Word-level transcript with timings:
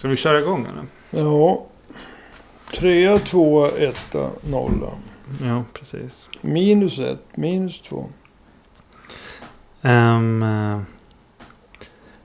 Ska 0.00 0.08
vi 0.08 0.16
köra 0.16 0.38
igång 0.38 0.66
eller? 0.66 0.86
Ja. 1.24 1.66
Trea, 2.74 3.18
tvåa, 3.18 3.68
etta, 3.68 4.30
nolla. 4.40 4.88
Ja, 5.42 5.64
precis. 5.72 6.28
Minus 6.40 6.98
ett, 6.98 7.36
minus 7.36 7.80
två. 7.80 8.06
Eh, 9.82 10.20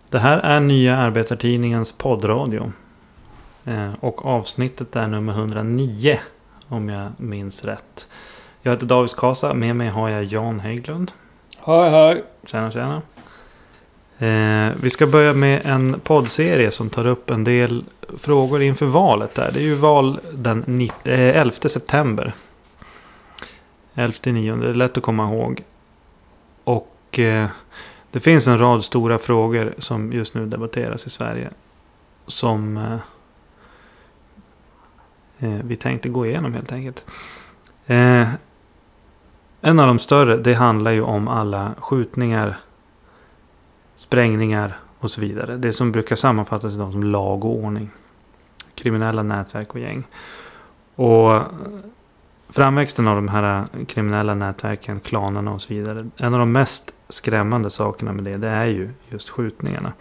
det 0.10 0.20
här 0.20 0.38
är 0.38 0.60
Nya 0.60 0.98
Arbetartidningens 0.98 1.92
poddradio. 1.92 2.72
Eh, 3.66 3.94
och 4.00 4.26
avsnittet 4.26 4.96
är 4.96 5.08
nummer 5.08 5.34
109. 5.34 6.20
Om 6.68 6.90
jag 6.90 7.12
minns 7.18 7.66
rätt. 7.66 8.08
Jag 8.62 8.72
heter 8.72 8.86
David 8.86 9.16
Kasa. 9.16 9.54
Med 9.54 9.76
mig 9.76 9.90
har 9.90 10.10
jag 10.10 10.24
Jan 10.24 10.60
Hägglund. 10.60 11.12
Hej, 11.66 11.90
hej. 11.90 12.24
Tjena, 12.46 12.72
tjena. 12.72 13.02
Eh, 14.20 14.72
vi 14.82 14.90
ska 14.90 15.08
börja 15.08 15.34
med 15.34 15.62
en 15.66 16.00
poddserie 16.00 16.72
som 16.72 16.90
tar 16.90 17.08
upp 17.08 17.30
en 17.30 17.44
del 17.44 17.86
frågor 18.18 18.62
inför 18.62 18.86
valet. 18.86 19.36
Där. 19.36 19.52
Det 19.52 19.60
är 19.60 19.64
ju 19.64 19.76
val 19.76 20.20
den 20.34 20.82
eh, 21.04 21.38
11 21.38 21.52
september. 21.52 22.34
11 23.96 24.18
9, 24.24 24.56
det 24.56 24.70
är 24.70 24.74
lätt 24.74 24.98
att 24.98 25.04
komma 25.04 25.34
ihåg. 25.34 25.64
Och 26.64 27.20
eh, 27.20 27.48
det 28.12 28.20
finns 28.20 28.48
en 28.48 28.60
rad 28.60 28.84
stora 28.84 29.18
frågor 29.18 29.74
som 29.78 30.14
just 30.14 30.34
nu 30.34 30.46
debatteras 30.46 31.06
i 31.08 31.10
Sverige. 31.10 31.50
Som 32.28 32.78
eh, 32.78 33.00
eh 35.40 35.60
vi 35.64 35.76
tänkte 35.76 36.10
gå 36.10 36.26
igenom 36.26 36.54
helt 36.54 36.72
enkelt. 36.72 37.04
Eh, 37.86 38.28
en 39.62 39.80
av 39.80 39.88
de 39.88 40.00
större, 40.00 40.38
det 40.38 40.54
handlar 40.54 40.92
ju 40.92 41.02
om 41.02 41.28
alla 41.28 41.72
skjutningar, 41.78 42.58
sprängningar 43.96 44.78
och 45.00 45.12
så 45.12 45.22
vidare. 45.22 45.58
Det 45.58 45.74
som 45.74 45.92
brukar 45.92 46.16
sammanfattas 46.16 46.74
idag 46.74 46.92
som 46.92 47.04
lag 47.04 47.46
och 47.46 47.56
ordning. 47.56 47.90
Kriminella 48.76 49.24
nätverk 49.24 49.74
och 49.74 49.80
gäng. 49.80 50.04
Och 50.96 51.42
framväxten 52.50 53.08
av 53.08 53.16
de 53.16 53.28
här 53.28 53.68
kriminella 53.88 54.36
nätverken, 54.36 55.00
klanerna 55.00 55.54
och 55.54 55.62
så 55.62 55.74
vidare. 55.74 56.06
En 56.18 56.34
av 56.34 56.40
de 56.40 56.52
mest 56.52 56.94
skrämmande 57.10 57.70
sakerna 57.70 58.14
med 58.14 58.24
det, 58.24 58.38
det 58.38 58.50
är 58.50 58.66
ju 58.66 58.90
just 59.10 59.30
skjutningarna. 59.30 59.94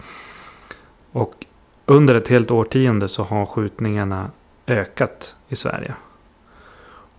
Och 1.11 1.45
under 1.85 2.15
ett 2.15 2.27
helt 2.27 2.51
årtionde 2.51 3.07
så 3.07 3.23
har 3.23 3.45
skjutningarna 3.45 4.31
ökat 4.67 5.35
i 5.49 5.55
Sverige. 5.55 5.93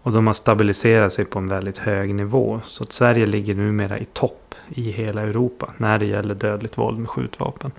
Och 0.03 0.13
de 0.13 0.27
har 0.27 0.35
stabiliserat 0.35 1.13
sig 1.13 1.25
på 1.25 1.39
en 1.39 1.49
väldigt 1.49 1.79
hög 1.79 2.15
nivå. 2.15 2.61
Så 2.67 2.83
att 2.83 2.93
Sverige 2.93 3.27
ligger 3.27 3.55
numera 3.55 3.99
i 3.99 4.05
topp 4.05 4.46
i 4.69 4.91
hela 4.91 5.23
Europa 5.23 5.73
när 5.77 5.99
det 5.99 6.07
gäller 6.07 6.35
dödligt 6.35 6.79
våld 6.79 6.99
med 6.99 7.09
skjutvapen. 7.09 7.73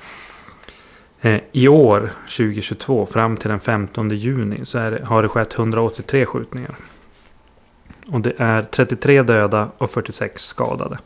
Eh, 1.21 1.41
I 1.51 1.67
år, 1.67 2.11
2022, 2.37 3.05
fram 3.05 3.37
till 3.37 3.49
den 3.49 3.59
15 3.59 4.09
juni 4.09 4.65
så 4.65 4.77
är 4.77 4.91
det, 4.91 5.05
har 5.05 5.21
det 5.21 5.27
skett 5.29 5.53
183 5.53 6.25
skjutningar. 6.25 6.75
Och 8.11 8.21
det 8.21 8.33
är 8.37 8.63
33 8.63 9.23
döda 9.23 9.69
och 9.77 9.91
46 9.91 10.41
skadade. 10.41 10.97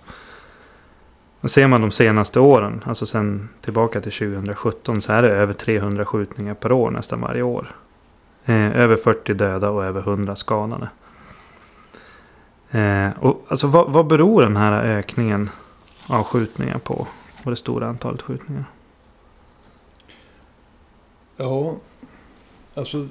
Och 1.42 1.52
ser 1.52 1.68
man 1.68 1.82
de 1.82 1.92
senaste 1.92 2.40
åren, 2.40 2.84
alltså 2.86 3.06
sen 3.06 3.50
tillbaka 3.62 4.02
till 4.02 4.12
2017, 4.12 5.02
så 5.02 5.14
är 5.14 5.22
det 5.22 5.30
över 5.30 5.54
300 5.54 6.06
skjutningar 6.06 6.54
per 6.54 6.72
år 6.72 6.92
nästan 6.92 7.22
varje 7.22 7.42
år. 7.42 7.76
Eh, 8.46 8.82
över 8.82 8.96
40 8.96 9.34
döda 9.34 9.70
och 9.70 9.86
över 9.86 10.02
100 10.02 10.36
skadade. 10.36 10.90
Eh, 12.72 13.10
och 13.20 13.46
alltså 13.48 13.68
vad, 13.68 13.92
vad 13.92 14.08
beror 14.08 14.42
den 14.42 14.58
här 14.58 14.84
ökningen 14.84 15.50
av 16.12 16.24
skjutningar 16.24 16.78
på? 16.78 17.08
Och 17.44 17.52
det 17.52 17.56
stora 17.56 17.88
antalet 17.88 18.22
skjutningar. 18.22 18.66
Ja, 21.38 21.76
alltså. 22.74 23.08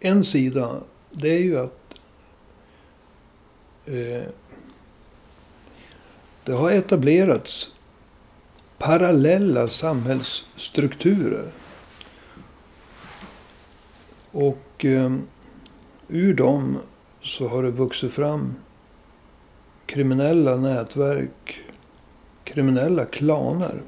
En 0.00 0.24
sida, 0.24 0.80
det 1.10 1.28
är 1.28 1.38
ju 1.38 1.58
att. 1.58 1.94
Eh, 3.84 4.22
det 6.44 6.52
har 6.52 6.70
etablerats 6.70 7.70
parallella 8.78 9.68
samhällsstrukturer. 9.68 11.52
Och 14.30 14.84
eh, 14.84 15.16
ur 16.08 16.34
dem 16.34 16.78
så 17.22 17.48
har 17.48 17.62
det 17.62 17.70
vuxit 17.70 18.12
fram 18.12 18.54
kriminella 19.90 20.56
nätverk, 20.56 21.60
kriminella 22.44 23.04
klaner. 23.04 23.82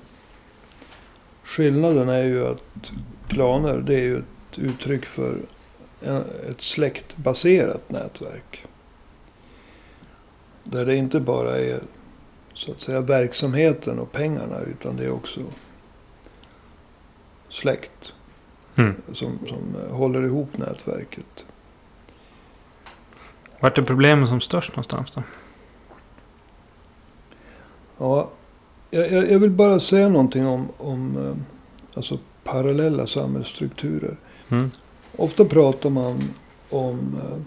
Skillnaden 1.42 2.08
är 2.08 2.24
ju 2.24 2.46
att 2.46 2.92
klaner 3.28 3.76
det 3.76 3.94
är 3.94 4.02
ju 4.02 4.18
ett 4.18 4.58
uttryck 4.58 5.04
för 5.04 5.36
ett 6.48 6.60
släktbaserat 6.60 7.90
nätverk. 7.90 8.64
Där 10.64 10.86
det 10.86 10.96
inte 10.96 11.20
bara 11.20 11.58
är 11.58 11.80
så 12.54 12.72
att 12.72 12.80
säga 12.80 13.00
verksamheten 13.00 13.98
och 13.98 14.12
pengarna 14.12 14.60
utan 14.60 14.96
det 14.96 15.04
är 15.04 15.12
också 15.12 15.40
släkt 17.48 18.12
Mm. 18.74 18.94
som, 19.12 19.38
som 19.46 19.76
håller 19.90 20.24
ihop 20.24 20.58
nätverket. 20.58 21.44
Vart 23.60 23.78
är 23.78 23.82
problemen 23.82 24.28
som 24.28 24.40
störst 24.40 24.70
någonstans 24.70 25.10
då? 25.10 25.22
Ja, 28.02 28.30
jag, 28.90 29.30
jag 29.30 29.38
vill 29.38 29.50
bara 29.50 29.80
säga 29.80 30.08
någonting 30.08 30.46
om, 30.46 30.68
om 30.78 31.16
eh, 31.16 31.36
alltså 31.96 32.18
parallella 32.44 33.06
samhällsstrukturer. 33.06 34.16
Mm. 34.48 34.70
Ofta 35.16 35.44
pratar 35.44 35.90
man 35.90 36.22
om 36.70 37.20
eh, 37.22 37.38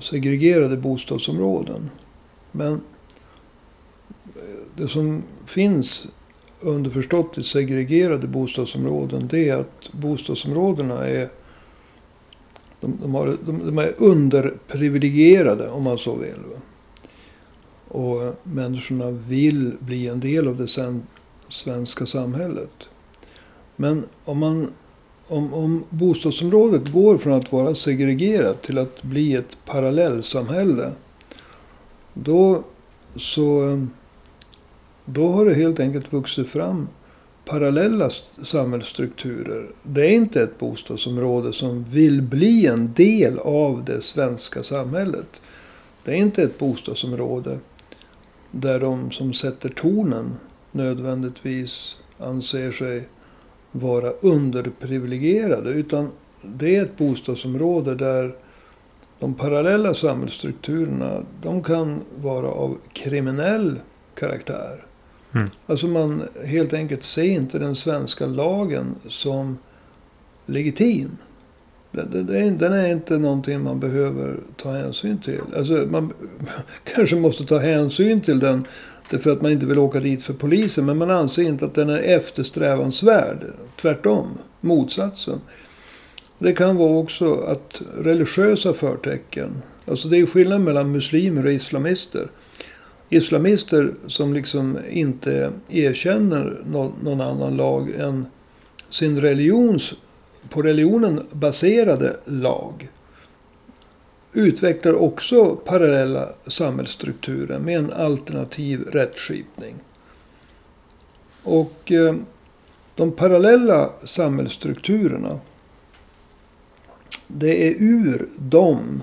segregerade 0.00 0.76
bostadsområden. 0.76 1.90
Men 2.52 2.72
eh, 2.72 2.80
det 4.76 4.88
som 4.88 5.22
finns 5.46 6.06
underförstått 6.60 7.38
i 7.38 7.42
segregerade 7.42 8.26
bostadsområden 8.26 9.28
det 9.28 9.48
är 9.48 9.56
att 9.56 9.92
bostadsområdena 9.92 11.06
är 11.06 11.28
de, 12.80 12.98
de, 13.02 13.14
har, 13.14 13.36
de, 13.46 13.66
de 13.66 13.78
är 13.78 13.94
underprivilegierade 13.98 15.68
om 15.68 15.82
man 15.82 15.98
så 15.98 16.16
vill. 16.16 16.34
Och 17.94 18.34
människorna 18.42 19.10
vill 19.10 19.72
bli 19.80 20.08
en 20.08 20.20
del 20.20 20.48
av 20.48 20.56
det 20.56 20.68
sen, 20.68 21.02
svenska 21.48 22.06
samhället. 22.06 22.88
Men 23.76 24.04
om, 24.24 24.38
man, 24.38 24.68
om, 25.28 25.54
om 25.54 25.84
bostadsområdet 25.90 26.88
går 26.88 27.18
från 27.18 27.32
att 27.32 27.52
vara 27.52 27.74
segregerat 27.74 28.62
till 28.62 28.78
att 28.78 29.02
bli 29.02 29.34
ett 29.34 29.56
parallellsamhälle. 29.64 30.92
Då, 32.14 32.64
så, 33.16 33.86
då 35.04 35.28
har 35.28 35.44
det 35.44 35.54
helt 35.54 35.80
enkelt 35.80 36.12
vuxit 36.12 36.48
fram 36.48 36.88
parallella 37.44 38.10
samhällsstrukturer. 38.42 39.66
Det 39.82 40.06
är 40.06 40.12
inte 40.12 40.42
ett 40.42 40.58
bostadsområde 40.58 41.52
som 41.52 41.84
vill 41.84 42.22
bli 42.22 42.66
en 42.66 42.92
del 42.94 43.38
av 43.38 43.84
det 43.84 44.02
svenska 44.02 44.62
samhället. 44.62 45.40
Det 46.04 46.10
är 46.10 46.16
inte 46.16 46.42
ett 46.42 46.58
bostadsområde 46.58 47.58
där 48.54 48.80
de 48.80 49.10
som 49.10 49.32
sätter 49.32 49.68
tonen 49.68 50.36
nödvändigtvis 50.72 51.98
anser 52.18 52.72
sig 52.72 53.08
vara 53.72 54.10
underprivilegierade. 54.10 55.70
Utan 55.70 56.10
det 56.42 56.76
är 56.76 56.82
ett 56.84 56.96
bostadsområde 56.96 57.94
där 57.94 58.34
de 59.18 59.34
parallella 59.34 59.94
samhällsstrukturerna 59.94 61.22
de 61.42 61.62
kan 61.62 62.00
vara 62.16 62.48
av 62.48 62.78
kriminell 62.92 63.80
karaktär. 64.14 64.84
Mm. 65.32 65.48
Alltså 65.66 65.86
man 65.86 66.28
helt 66.44 66.72
enkelt 66.72 67.04
ser 67.04 67.22
inte 67.22 67.58
den 67.58 67.76
svenska 67.76 68.26
lagen 68.26 68.94
som 69.08 69.58
legitim. 70.46 71.16
Den, 71.94 72.56
den- 72.58 72.72
är- 72.72 72.92
inte 72.92 73.18
någonting 73.18 73.62
man 73.62 73.80
behöver 73.80 74.36
ta 74.56 74.72
hänsyn 74.72 75.18
till. 75.18 75.40
Alltså 75.56 75.72
man 75.72 76.12
kanske 76.94 77.16
måste 77.16 77.44
ta 77.44 77.58
hänsyn 77.58 78.20
till 78.20 78.38
den 78.38 78.64
därför 79.10 79.30
att 79.30 79.42
man 79.42 79.52
inte 79.52 79.66
vill 79.66 79.78
åka 79.78 80.00
dit 80.00 80.22
för 80.22 80.34
polisen. 80.34 80.86
Men 80.86 80.96
man 80.98 81.10
anser 81.10 81.42
inte 81.42 81.64
att 81.64 81.74
den 81.74 81.88
är 81.88 81.98
eftersträvansvärd. 81.98 83.38
Tvärtom, 83.76 84.26
motsatsen. 84.60 85.40
Det 86.38 86.52
kan 86.52 86.76
vara 86.76 86.98
också 86.98 87.34
att 87.34 87.82
religiösa 87.98 88.72
förtecken. 88.72 89.62
Alltså 89.86 90.08
det 90.08 90.18
är 90.18 90.26
skillnad 90.26 90.60
mellan 90.60 90.92
muslimer 90.92 91.46
och 91.46 91.52
islamister. 91.52 92.28
Islamister 93.08 93.90
som 94.06 94.34
liksom 94.34 94.78
inte 94.90 95.50
erkänner 95.68 96.60
någon 97.02 97.20
annan 97.20 97.56
lag 97.56 97.90
än 97.90 98.26
sin 98.90 99.20
religions, 99.20 99.94
på 100.48 100.62
religionen 100.62 101.26
baserade 101.32 102.16
lag. 102.24 102.88
Utvecklar 104.32 104.94
också 104.94 105.56
parallella 105.56 106.28
samhällsstrukturer 106.46 107.58
med 107.58 107.78
en 107.78 107.92
alternativ 107.92 108.82
rättskipning. 108.82 109.74
Och 111.42 111.92
eh, 111.92 112.14
De 112.94 113.12
parallella 113.12 113.90
samhällsstrukturerna. 114.04 115.40
Det 117.26 117.68
är 117.68 117.74
ur 117.78 118.28
dem 118.36 119.02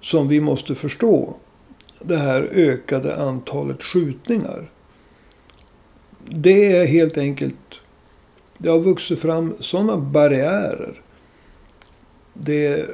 som 0.00 0.28
vi 0.28 0.40
måste 0.40 0.74
förstå 0.74 1.36
det 2.00 2.16
här 2.16 2.42
ökade 2.42 3.16
antalet 3.16 3.82
skjutningar. 3.82 4.70
Det 6.28 6.76
är 6.76 6.86
helt 6.86 7.18
enkelt, 7.18 7.80
det 8.58 8.68
har 8.68 8.78
vuxit 8.78 9.18
fram 9.18 9.54
sådana 9.60 9.96
barriärer. 9.96 11.00
Det, 12.32 12.86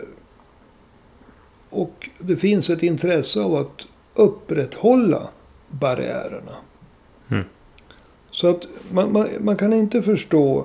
och 1.71 2.09
det 2.19 2.37
finns 2.37 2.71
ett 2.71 2.83
intresse 2.83 3.41
av 3.41 3.55
att 3.57 3.87
upprätthålla 4.15 5.29
barriärerna. 5.69 6.57
Mm. 7.29 7.45
Så 8.31 8.51
att 8.51 8.67
man, 8.91 9.13
man, 9.13 9.29
man 9.41 9.57
kan 9.57 9.73
inte 9.73 10.03
förstå 10.03 10.65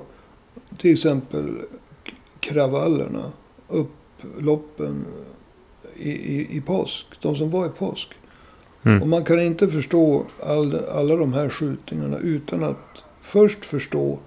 till 0.78 0.92
exempel 0.92 1.54
kravallerna, 2.40 3.32
upploppen 3.68 5.04
i, 5.96 6.10
i, 6.10 6.56
i 6.56 6.60
påsk. 6.60 7.06
De 7.20 7.36
som 7.36 7.50
var 7.50 7.66
i 7.66 7.70
påsk. 7.70 8.08
Mm. 8.82 9.02
Och 9.02 9.08
man 9.08 9.24
kan 9.24 9.40
inte 9.40 9.68
förstå 9.68 10.24
all, 10.42 10.84
alla 10.88 11.16
de 11.16 11.32
här 11.32 11.48
skjutningarna 11.48 12.18
utan 12.18 12.64
att 12.64 13.04
först 13.20 13.64
förstå 13.64 14.18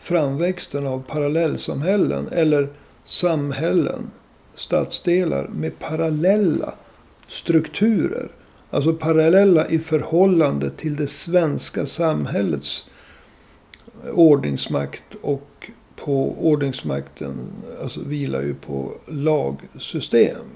framväxten 0.00 0.86
av 0.86 1.02
parallellsamhällen 1.02 2.28
eller 2.28 2.68
samhällen, 3.04 4.10
stadsdelar 4.54 5.48
med 5.48 5.78
parallella 5.78 6.74
strukturer. 7.26 8.28
Alltså 8.70 8.92
parallella 8.92 9.68
i 9.68 9.78
förhållande 9.78 10.70
till 10.70 10.96
det 10.96 11.06
svenska 11.06 11.86
samhällets 11.86 12.90
ordningsmakt 14.12 15.14
och 15.22 15.70
på 15.96 16.34
ordningsmakten 16.38 17.38
alltså 17.82 18.00
vilar 18.00 18.40
ju 18.40 18.54
på 18.54 18.92
lagsystem. 19.06 20.46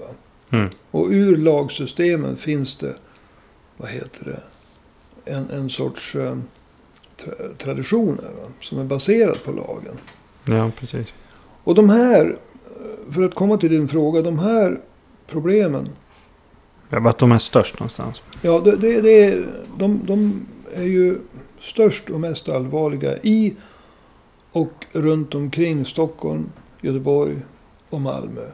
Mm. 0.49 0.69
Och 0.91 1.07
ur 1.09 1.37
lagsystemen 1.37 2.37
finns 2.37 2.75
det, 2.75 2.95
vad 3.77 3.89
heter 3.89 4.25
det, 4.25 4.41
en, 5.31 5.49
en 5.49 5.69
sorts 5.69 6.11
tra 6.11 6.41
traditioner 7.57 8.23
va? 8.23 8.47
som 8.61 8.79
är 8.79 8.83
baserad 8.83 9.43
på 9.43 9.51
lagen. 9.51 9.95
Ja, 10.45 10.71
precis. 10.79 11.07
Och 11.63 11.75
de 11.75 11.89
här, 11.89 12.37
för 13.11 13.23
att 13.23 13.35
komma 13.35 13.57
till 13.57 13.69
din 13.69 13.87
fråga, 13.87 14.21
de 14.21 14.39
här 14.39 14.79
problemen. 15.27 15.89
Ja, 16.89 16.99
Vart 16.99 17.19
de 17.19 17.31
är 17.31 17.37
störst 17.37 17.79
någonstans. 17.79 18.21
Ja, 18.41 18.59
det, 18.59 18.75
det, 18.75 19.01
det 19.01 19.23
är, 19.23 19.47
de, 19.77 20.01
de 20.05 20.45
är 20.75 20.83
ju 20.83 21.17
störst 21.59 22.09
och 22.09 22.19
mest 22.19 22.49
allvarliga 22.49 23.17
i 23.17 23.55
och 24.51 24.85
runt 24.91 25.35
omkring 25.35 25.85
Stockholm, 25.85 26.51
Göteborg 26.81 27.35
och 27.89 28.01
Malmö. 28.01 28.45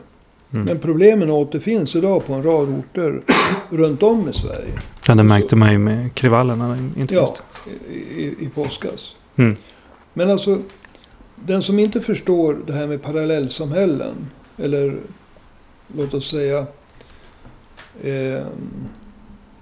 Mm. 0.54 0.66
Men 0.66 0.80
problemen 0.80 1.30
återfinns 1.30 1.96
idag 1.96 2.26
på 2.26 2.34
en 2.34 2.44
rad 2.44 2.70
orter 2.70 3.22
runt 3.70 4.04
om 4.04 4.30
i 4.30 4.34
Sverige. 4.34 4.74
Ja, 5.08 5.16
det 5.16 5.24
märkte 5.24 5.56
man 5.56 5.72
ju 5.72 5.78
med 5.78 6.16
krivallerna. 6.16 6.78
Inte 6.98 7.14
Ja, 7.14 7.22
minst. 7.22 7.44
i, 7.90 8.24
i, 8.24 8.36
i 8.46 8.50
påskas. 8.56 9.16
Mm. 9.36 9.56
Men 10.14 10.30
alltså, 10.30 10.60
den 11.36 11.62
som 11.62 11.80
inte 11.80 12.02
förstår 12.02 12.58
det 12.68 12.74
här 12.74 12.88
med 12.88 13.02
parallellsamhällen. 13.02 14.14
Eller 14.58 14.98
låt 15.98 16.14
oss 16.14 16.30
säga 16.30 16.66
eh, 18.04 18.46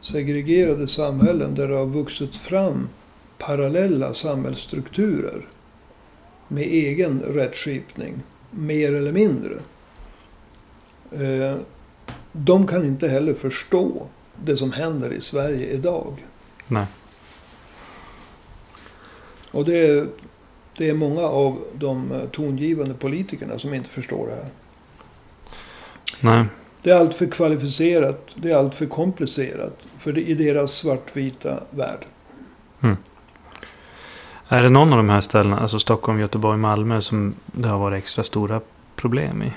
segregerade 0.01 0.87
samhällen 0.87 1.55
där 1.55 1.67
det 1.67 1.75
har 1.75 1.85
vuxit 1.85 2.35
fram 2.35 2.89
parallella 3.37 4.13
samhällsstrukturer. 4.13 5.45
Med 6.47 6.63
egen 6.63 7.21
rättskipning, 7.21 8.13
mer 8.51 8.93
eller 8.93 9.11
mindre. 9.11 9.53
Eh, 11.11 11.55
de 12.31 12.67
kan 12.67 12.85
inte 12.85 13.07
heller 13.07 13.33
förstå 13.33 14.07
det 14.43 14.57
som 14.57 14.71
händer 14.71 15.13
i 15.13 15.21
Sverige 15.21 15.67
idag. 15.67 16.25
Nej. 16.67 16.85
Och 19.51 19.65
det 19.65 19.77
är, 19.77 20.07
det 20.77 20.89
är 20.89 20.93
många 20.93 21.21
av 21.21 21.63
de 21.73 22.11
eh, 22.11 22.29
tongivande 22.29 22.93
politikerna 22.93 23.59
som 23.59 23.73
inte 23.73 23.89
förstår 23.89 24.27
det 24.27 24.35
här. 24.35 24.49
Nej. 26.19 26.45
Det 26.81 26.91
är 26.91 26.95
allt 26.95 27.15
för 27.15 27.25
kvalificerat, 27.25 28.29
det 28.35 28.51
är 28.51 28.57
allt 28.57 28.75
för 28.75 28.85
komplicerat 28.85 29.87
för 29.97 30.13
det, 30.13 30.21
i 30.21 30.33
deras 30.33 30.71
svartvita 30.71 31.63
värld. 31.69 32.05
Är 34.51 34.63
det 34.63 34.69
någon 34.69 34.93
av 34.93 34.97
de 34.97 35.09
här 35.09 35.21
ställena, 35.21 35.57
alltså 35.57 35.79
Stockholm, 35.79 36.19
Göteborg, 36.19 36.57
Malmö, 36.57 37.01
som 37.01 37.35
det 37.45 37.67
har 37.67 37.79
varit 37.79 37.97
extra 37.97 38.23
stora 38.23 38.61
problem 38.95 39.43
i? 39.43 39.51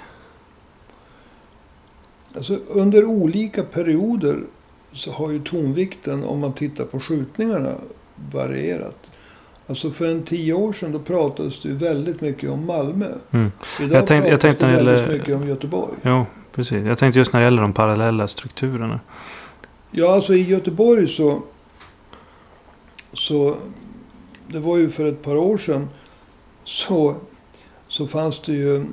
Alltså, 2.37 2.59
under 2.69 3.05
olika 3.05 3.63
perioder 3.63 4.41
så 4.93 5.13
har 5.13 5.31
ju 5.31 5.39
tonvikten, 5.43 6.25
om 6.25 6.41
man 6.41 6.53
tittar 6.53 6.85
på 6.85 7.01
skjutningarna, 7.01 7.75
varierat. 8.33 9.11
Alltså 9.67 9.91
för 9.91 10.09
en 10.11 10.23
tio 10.23 10.53
år 10.53 10.73
sedan 10.73 10.93
då 10.93 10.99
pratades 10.99 11.61
det 11.61 11.69
väldigt 11.69 12.21
mycket 12.21 12.51
om 12.51 12.67
Malmö. 12.67 13.09
Mm. 13.31 13.53
Idag 13.81 13.99
Jag 13.99 14.07
tänkte- 14.07 14.31
jag 14.31 14.41
tänkte 14.41 14.67
det 14.67 14.73
väldigt 14.77 15.01
gäller- 15.01 15.13
mycket 15.19 15.37
om 15.37 15.49
Göteborg. 15.49 15.93
Jo, 16.03 16.27
precis. 16.53 16.87
Jag 16.87 16.99
tänkte 16.99 17.19
just 17.19 17.33
när 17.33 17.41
det 17.41 17.45
gäller 17.45 17.63
de 17.63 17.73
parallella 17.73 18.29
strukturerna. 18.29 19.01
Ja, 19.91 20.15
alltså 20.15 20.35
i 20.35 20.43
Göteborg 20.43 21.09
så... 21.09 21.43
Så... 23.13 23.57
Det 24.49 24.59
var 24.59 24.77
ju 24.77 24.91
för 24.91 25.09
ett 25.09 25.23
par 25.23 25.37
år 25.37 25.59
sedan. 25.59 25.89
Så, 26.65 27.15
så 27.89 28.07
fanns 28.07 28.43
det 28.43 28.53
ju 28.53 28.85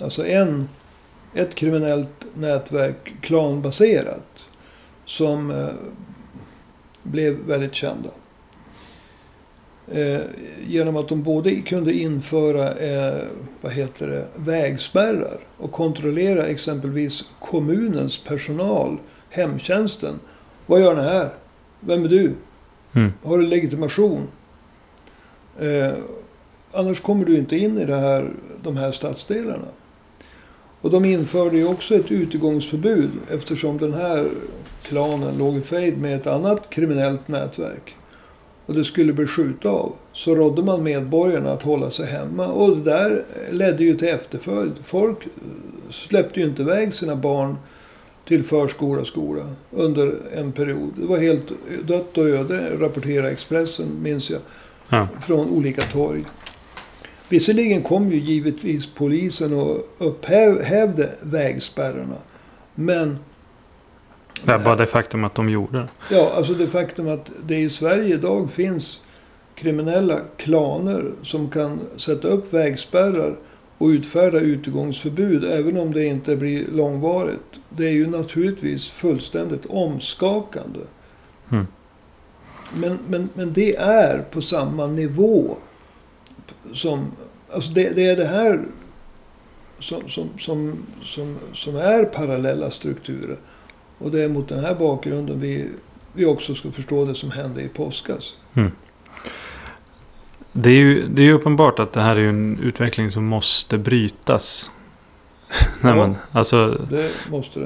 alltså 0.00 0.26
en, 0.26 0.68
ett 1.34 1.54
kriminellt 1.54 2.24
nätverk, 2.34 3.14
klanbaserat. 3.20 4.46
Som 5.04 5.50
eh, 5.50 5.68
blev 7.02 7.34
väldigt 7.34 7.74
kända. 7.74 8.08
Eh, 9.88 10.20
genom 10.66 10.96
att 10.96 11.08
de 11.08 11.22
både 11.22 11.60
kunde 11.60 11.92
införa 11.92 12.74
eh, 12.74 13.22
vad 13.60 13.72
heter 13.72 14.06
det, 14.06 14.26
vägspärrar 14.36 15.38
och 15.56 15.72
kontrollera 15.72 16.46
exempelvis 16.46 17.24
kommunens 17.38 18.18
personal, 18.18 18.98
hemtjänsten. 19.30 20.20
Vad 20.66 20.80
gör 20.80 20.94
ni 20.94 21.02
här? 21.02 21.28
Vem 21.80 22.04
är 22.04 22.08
du? 22.08 22.34
Mm. 22.92 23.12
Har 23.22 23.38
du 23.38 23.46
legitimation? 23.46 24.28
Eh, 25.60 25.92
annars 26.72 27.00
kommer 27.00 27.24
du 27.24 27.38
inte 27.38 27.56
in 27.56 27.78
i 27.78 27.84
här, 27.84 28.30
de 28.62 28.76
här 28.76 28.92
stadsdelarna. 28.92 29.68
Och 30.82 30.90
de 30.90 31.04
införde 31.04 31.56
ju 31.56 31.66
också 31.66 31.94
ett 31.94 32.12
utegångsförbud 32.12 33.10
eftersom 33.30 33.78
den 33.78 33.94
här 33.94 34.28
klanen 34.82 35.38
låg 35.38 35.56
i 35.56 35.60
fejd 35.60 35.98
med 35.98 36.16
ett 36.16 36.26
annat 36.26 36.70
kriminellt 36.70 37.28
nätverk. 37.28 37.94
Och 38.66 38.74
det 38.74 38.84
skulle 38.84 39.12
bli 39.12 39.26
skjuta 39.26 39.68
av. 39.70 39.92
Så 40.12 40.34
rådde 40.34 40.62
man 40.62 40.82
medborgarna 40.82 41.52
att 41.52 41.62
hålla 41.62 41.90
sig 41.90 42.06
hemma. 42.06 42.46
Och 42.46 42.76
det 42.76 42.82
där 42.90 43.24
ledde 43.50 43.84
ju 43.84 43.96
till 43.96 44.08
efterföljd. 44.08 44.72
Folk 44.82 45.18
släppte 45.90 46.40
ju 46.40 46.46
inte 46.46 46.62
iväg 46.62 46.94
sina 46.94 47.16
barn 47.16 47.56
till 48.28 48.42
förskola 48.42 49.00
och 49.00 49.06
skola 49.06 49.42
under 49.70 50.14
en 50.34 50.52
period. 50.52 50.90
Det 50.96 51.06
var 51.06 51.18
helt 51.18 51.52
dött 51.84 52.18
och 52.18 52.28
öde, 52.28 52.70
rapporterar 52.80 53.28
Expressen, 53.28 53.86
minns 54.02 54.30
jag, 54.30 54.40
Ja. 54.88 55.08
från 55.22 55.50
olika 55.50 55.80
torg. 55.82 56.24
Visserligen 57.32 57.82
kom 57.82 58.12
ju 58.12 58.18
givetvis 58.18 58.94
polisen 58.94 59.52
och 59.52 59.88
upphävde 59.98 61.10
vägspärrarna. 61.20 62.16
Men 62.74 63.18
Det 64.44 64.58
bara 64.58 64.76
det 64.76 64.86
faktum 64.86 65.24
att 65.24 65.34
de 65.34 65.48
gjorde 65.48 65.78
det. 65.78 65.88
Ja, 66.14 66.32
alltså 66.36 66.54
det 66.54 66.66
faktum 66.66 67.08
att 67.08 67.30
det 67.46 67.56
i 67.56 67.70
Sverige 67.70 68.14
idag 68.14 68.50
finns 68.50 69.00
kriminella 69.54 70.20
klaner 70.36 71.12
som 71.22 71.50
kan 71.50 71.80
sätta 71.96 72.28
upp 72.28 72.52
vägspärrar 72.52 73.36
och 73.78 73.86
utfärda 73.86 74.38
utegångsförbud 74.38 75.44
även 75.44 75.76
om 75.76 75.92
det 75.92 76.04
inte 76.04 76.36
blir 76.36 76.66
långvarigt. 76.66 77.60
Det 77.68 77.86
är 77.86 77.92
ju 77.92 78.06
naturligtvis 78.06 78.90
fullständigt 78.90 79.66
omskakande. 79.66 80.80
Mm. 81.50 81.66
Men, 82.80 82.98
men, 83.08 83.28
men 83.34 83.52
det 83.52 83.76
är 83.76 84.24
på 84.30 84.40
samma 84.40 84.86
nivå 84.86 85.56
som... 86.72 87.12
Alltså 87.52 87.70
det, 87.70 87.90
det 87.90 88.06
är 88.06 88.16
det 88.16 88.26
här 88.26 88.64
som, 89.78 90.08
som, 90.08 90.28
som, 90.38 90.76
som, 91.02 91.38
som 91.54 91.76
är 91.76 92.04
parallella 92.04 92.70
strukturer. 92.70 93.36
Och 93.98 94.10
det 94.10 94.22
är 94.22 94.28
mot 94.28 94.48
den 94.48 94.64
här 94.64 94.74
bakgrunden 94.74 95.40
vi, 95.40 95.68
vi 96.12 96.24
också 96.26 96.54
ska 96.54 96.70
förstå 96.72 97.04
det 97.04 97.14
som 97.14 97.30
hände 97.30 97.62
i 97.62 97.68
påskas. 97.68 98.34
Det 100.52 100.70
är 100.70 100.74
ju 100.74 101.08
det 101.08 101.22
är 101.22 101.26
ju 101.26 101.32
uppenbart 101.32 101.78
att 101.78 101.92
det 101.92 102.00
här 102.00 102.16
är 102.16 102.28
en 102.28 102.58
utveckling 102.62 103.10
som 103.12 103.24
måste 103.26 103.78
brytas. 103.78 104.70
Nej, 105.80 105.96
Ja. 105.96 106.14
alltså, 106.32 106.80
Det 106.90 107.10
måste 107.30 107.60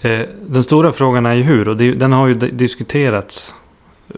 det. 0.00 0.14
eh, 0.14 0.28
den 0.46 0.64
stora 0.64 0.92
frågan 0.92 1.26
är 1.26 1.34
ju 1.34 1.42
hur. 1.42 1.68
Och 1.68 1.76
det, 1.76 1.92
den 1.92 2.12
har 2.12 2.26
ju 2.26 2.34
di- 2.34 2.50
diskuterats 2.50 3.54
eh, 4.08 4.14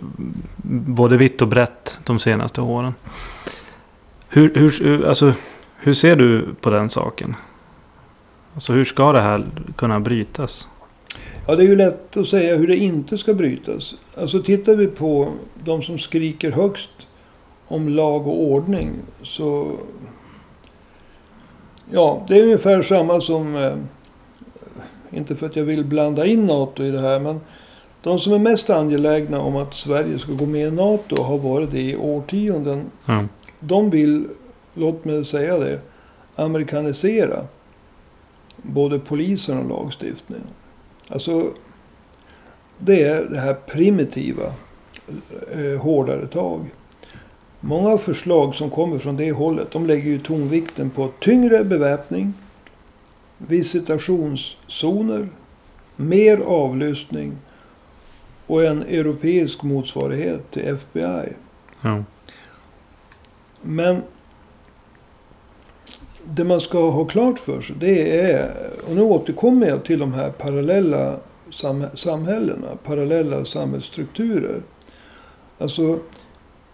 både 0.86 1.16
vitt 1.16 1.42
och 1.42 1.48
brett 1.48 1.98
de 2.04 2.18
senaste 2.18 2.60
åren. 2.60 2.94
Hur, 4.34 4.54
hur, 4.54 5.06
alltså, 5.06 5.32
hur 5.76 5.94
ser 5.94 6.16
du 6.16 6.54
på 6.60 6.70
den 6.70 6.90
saken? 6.90 7.34
Alltså 8.54 8.72
hur 8.72 8.84
ska 8.84 9.12
det 9.12 9.20
här 9.20 9.44
kunna 9.76 10.00
brytas? 10.00 10.68
Ja, 11.46 11.56
det 11.56 11.62
är 11.62 11.66
ju 11.66 11.76
lätt 11.76 12.16
att 12.16 12.28
säga 12.28 12.56
hur 12.56 12.66
det 12.66 12.76
inte 12.76 13.18
ska 13.18 13.34
brytas. 13.34 13.94
Alltså 14.14 14.42
tittar 14.42 14.74
vi 14.76 14.86
på 14.86 15.32
de 15.64 15.82
som 15.82 15.98
skriker 15.98 16.50
högst 16.50 17.08
om 17.66 17.88
lag 17.88 18.26
och 18.26 18.42
ordning 18.42 18.92
så... 19.22 19.78
Ja, 21.90 22.24
det 22.28 22.38
är 22.38 22.42
ungefär 22.42 22.82
samma 22.82 23.20
som... 23.20 23.56
Eh, 23.56 23.76
inte 25.10 25.36
för 25.36 25.46
att 25.46 25.56
jag 25.56 25.64
vill 25.64 25.84
blanda 25.84 26.26
in 26.26 26.46
NATO 26.46 26.84
i 26.84 26.90
det 26.90 27.00
här, 27.00 27.20
men 27.20 27.40
de 28.02 28.18
som 28.18 28.32
är 28.32 28.38
mest 28.38 28.70
angelägna 28.70 29.40
om 29.40 29.56
att 29.56 29.74
Sverige 29.74 30.18
ska 30.18 30.32
gå 30.32 30.46
med 30.46 30.68
i 30.68 30.70
NATO 30.70 31.22
har 31.22 31.38
varit 31.38 31.70
det 31.70 31.80
i 31.80 31.96
årtionden. 31.96 32.84
Mm. 33.06 33.28
De 33.66 33.90
vill, 33.90 34.28
låt 34.74 35.04
mig 35.04 35.24
säga 35.24 35.58
det, 35.58 35.80
amerikanisera 36.36 37.46
både 38.56 38.98
polisen 38.98 39.58
och 39.58 39.68
lagstiftningen. 39.68 40.46
Alltså, 41.08 41.50
det 42.78 43.02
är 43.02 43.24
det 43.24 43.38
här 43.38 43.54
primitiva, 43.54 44.52
eh, 45.52 45.80
hårdare 45.80 46.26
tag. 46.26 46.70
Många 47.60 47.98
förslag 47.98 48.54
som 48.54 48.70
kommer 48.70 48.98
från 48.98 49.16
det 49.16 49.32
hållet, 49.32 49.70
de 49.70 49.86
lägger 49.86 50.10
ju 50.10 50.18
tonvikten 50.18 50.90
på 50.90 51.10
tyngre 51.20 51.64
beväpning, 51.64 52.34
visitationszoner, 53.38 55.28
mer 55.96 56.38
avlyssning 56.38 57.32
och 58.46 58.64
en 58.64 58.82
europeisk 58.82 59.62
motsvarighet 59.62 60.50
till 60.50 60.62
FBI. 60.62 61.32
Ja. 61.80 62.04
Men 63.64 64.02
det 66.24 66.44
man 66.44 66.60
ska 66.60 66.90
ha 66.90 67.04
klart 67.04 67.38
för 67.38 67.60
sig 67.60 67.76
det 67.78 68.20
är, 68.20 68.70
och 68.88 68.96
nu 68.96 69.02
återkommer 69.02 69.66
jag 69.66 69.84
till 69.84 69.98
de 69.98 70.12
här 70.12 70.30
parallella 70.30 71.16
sam 71.50 71.84
samhällena, 71.94 72.76
parallella 72.84 73.44
samhällsstrukturer. 73.44 74.62
Alltså 75.58 75.98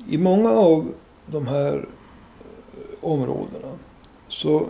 i 0.09 0.18
många 0.18 0.50
av 0.50 0.92
de 1.26 1.47
här 1.47 1.75
eh, 1.75 1.85
områdena 3.00 3.78
så 4.28 4.66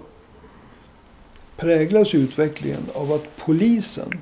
präglas 1.57 2.15
utvecklingen 2.15 2.83
av 2.95 3.13
att 3.13 3.37
polisen 3.37 4.21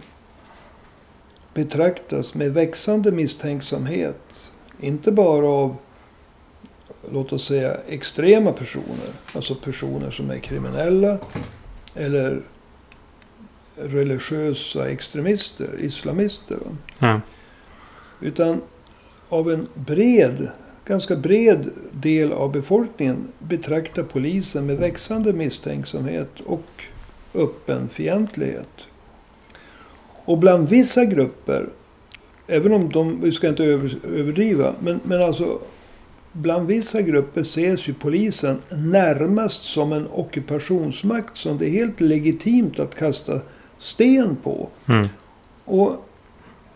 betraktas 1.54 2.34
med 2.34 2.52
växande 2.54 3.12
misstänksamhet. 3.12 4.50
Inte 4.80 5.12
bara 5.12 5.48
av, 5.48 5.76
låt 7.12 7.32
oss 7.32 7.46
säga, 7.46 7.76
extrema 7.88 8.52
personer. 8.52 9.12
Alltså 9.34 9.54
personer 9.54 10.10
som 10.10 10.30
är 10.30 10.38
kriminella. 10.38 11.18
Eller 11.94 12.42
religiösa 13.76 14.90
extremister, 14.90 15.68
islamister. 15.80 16.58
Ja. 16.98 17.20
Utan 18.20 18.60
av 19.28 19.50
en 19.52 19.66
bred, 19.74 20.48
ganska 20.84 21.16
bred 21.16 21.70
del 21.92 22.32
av 22.32 22.52
befolkningen 22.52 23.28
betraktar 23.38 24.02
polisen 24.02 24.66
med 24.66 24.76
växande 24.76 25.32
misstänksamhet 25.32 26.40
och 26.46 26.84
öppen 27.34 27.88
fientlighet. 27.88 28.86
Och 30.24 30.38
bland 30.38 30.68
vissa 30.68 31.04
grupper, 31.04 31.68
även 32.46 32.72
om 32.72 32.92
de, 32.92 33.20
vi 33.20 33.32
ska 33.32 33.48
inte 33.48 33.64
över, 33.64 33.94
överdriva, 34.04 34.74
men, 34.80 35.00
men 35.04 35.22
alltså 35.22 35.58
bland 36.32 36.66
vissa 36.66 37.02
grupper 37.02 37.40
ses 37.40 37.88
ju 37.88 37.94
polisen 37.94 38.58
närmast 38.70 39.62
som 39.62 39.92
en 39.92 40.06
ockupationsmakt 40.12 41.36
som 41.36 41.58
det 41.58 41.66
är 41.66 41.70
helt 41.70 42.00
legitimt 42.00 42.80
att 42.80 42.94
kasta 42.94 43.40
sten 43.78 44.36
på. 44.42 44.68
Mm. 44.86 45.08
Och 45.64 46.04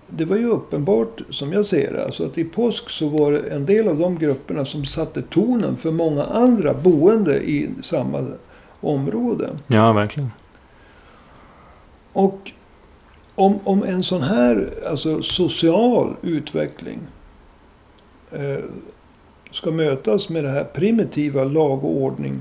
det 0.07 0.25
var 0.25 0.37
ju 0.37 0.47
uppenbart, 0.47 1.21
som 1.31 1.53
jag 1.53 1.67
ser 1.67 1.93
det, 1.93 2.05
alltså 2.05 2.27
att 2.27 2.39
i 2.39 2.45
påsk 2.45 2.91
så 2.91 3.09
var 3.09 3.33
det 3.33 3.41
en 3.41 3.67
del 3.67 3.89
av 3.89 3.99
de 3.99 4.19
grupperna 4.19 4.65
som 4.65 4.85
satte 4.85 5.23
tonen 5.23 5.77
för 5.77 5.91
många 5.91 6.25
andra 6.25 6.75
boende 6.75 7.43
i 7.43 7.71
samma 7.83 8.27
område. 8.81 9.51
ja, 9.67 9.93
verkligen. 9.93 10.31
Och 12.13 12.51
om, 13.35 13.59
om 13.65 13.83
en 13.83 14.03
sån 14.03 14.23
här 14.23 14.71
alltså 14.87 15.23
social 15.23 16.17
utveckling 16.23 16.99
eh, 18.31 18.59
ska 19.53 19.71
mötas 19.71 20.29
med 20.29 20.45
det 20.45 20.51
här 20.51 20.65
primitiva 20.65 21.45
lag 21.45 21.85
och 21.85 21.97
ordning 21.97 22.41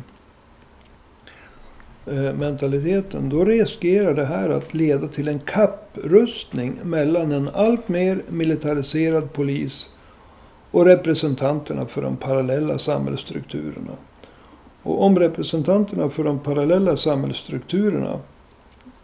eh, 2.06 2.34
mentaliteten, 2.34 3.30
då 3.30 3.46
riskerar 3.46 4.14
det 4.14 4.26
här 4.26 4.50
att 4.50 4.74
leda 4.74 5.08
till 5.08 5.28
en 5.28 5.40
kapprustning 5.40 6.80
mellan 6.84 7.32
en 7.32 7.50
allt 7.54 7.88
mer 7.88 8.22
militariserad 8.30 9.34
polis 9.34 9.90
och 10.72 10.86
representanterna 10.86 11.86
för 11.86 12.02
de 12.02 12.18
parallella 12.18 12.78
samhällsstrukturerna. 12.78 13.92
Och 14.84 15.04
om 15.04 15.20
representanterna 15.20 16.10
för 16.10 16.24
de 16.24 16.40
parallella 16.40 16.98
samhällsstrukturerna 16.98 18.20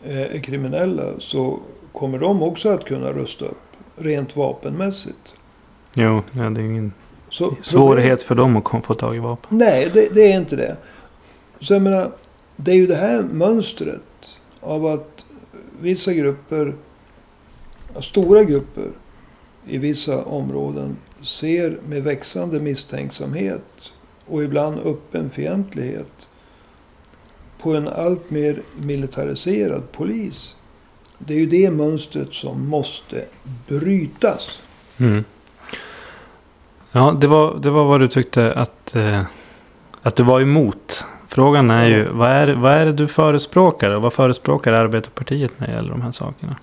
eh, 0.03 0.21
är 0.35 0.39
kriminella 0.39 1.03
så 1.19 1.59
kommer 1.91 2.17
de 2.17 2.43
också 2.43 2.69
att 2.69 2.85
kunna 2.85 3.11
rusta 3.11 3.45
upp 3.45 3.57
rent 3.95 4.35
vapenmässigt. 4.35 5.33
Jo, 5.95 6.21
ja, 6.31 6.49
det 6.49 6.61
är 6.61 6.65
ingen 6.65 6.93
så 7.29 7.55
svårighet 7.61 8.23
för 8.23 8.35
dem 8.35 8.57
att 8.57 8.85
få 8.85 8.93
tag 8.93 9.15
i 9.15 9.19
vapen. 9.19 9.57
Nej, 9.57 9.91
det, 9.93 10.09
det 10.13 10.31
är 10.31 10.39
inte 10.39 10.55
det. 10.55 10.77
Så 11.59 11.73
jag 11.73 11.81
menar, 11.81 12.11
det 12.55 12.71
är 12.71 12.75
ju 12.75 12.87
det 12.87 12.95
här 12.95 13.23
mönstret 13.23 14.01
av 14.59 14.85
att 14.85 15.25
vissa 15.79 16.13
grupper, 16.13 16.75
stora 17.99 18.43
grupper 18.43 18.87
i 19.67 19.77
vissa 19.77 20.23
områden 20.23 20.97
ser 21.23 21.79
med 21.87 22.03
växande 22.03 22.59
misstänksamhet 22.59 23.91
och 24.25 24.43
ibland 24.43 24.79
öppen 24.79 25.29
fientlighet 25.29 26.27
på 27.61 27.75
en 27.75 27.87
allt 27.87 28.29
mer 28.29 28.61
militariserad 28.81 29.91
polis. 29.91 30.55
Det 31.17 31.33
är 31.33 31.37
ju 31.37 31.45
det 31.45 31.71
mönstret 31.71 32.33
som 32.33 32.67
måste 32.67 33.25
brytas. 33.67 34.59
Mm. 34.97 35.23
Ja, 36.91 37.17
det 37.21 37.27
var, 37.27 37.59
det 37.59 37.69
var 37.69 37.85
vad 37.85 37.99
du 37.99 38.07
tyckte 38.07 38.53
att, 38.53 38.95
eh, 38.95 39.21
att 40.01 40.15
du 40.15 40.23
var 40.23 40.41
emot. 40.41 41.03
Frågan 41.27 41.71
är 41.71 41.85
ju, 41.85 42.07
vad 42.09 42.29
är, 42.29 42.47
vad 42.55 42.71
är 42.71 42.85
det 42.85 42.93
du 42.93 43.07
förespråkar? 43.07 43.91
Och 43.91 44.01
vad 44.01 44.13
förespråkar 44.13 44.73
Arbetarpartiet 44.73 45.51
när 45.57 45.67
det 45.67 45.73
gäller 45.73 45.89
de 45.89 46.01
här 46.01 46.11
sakerna? 46.11 46.55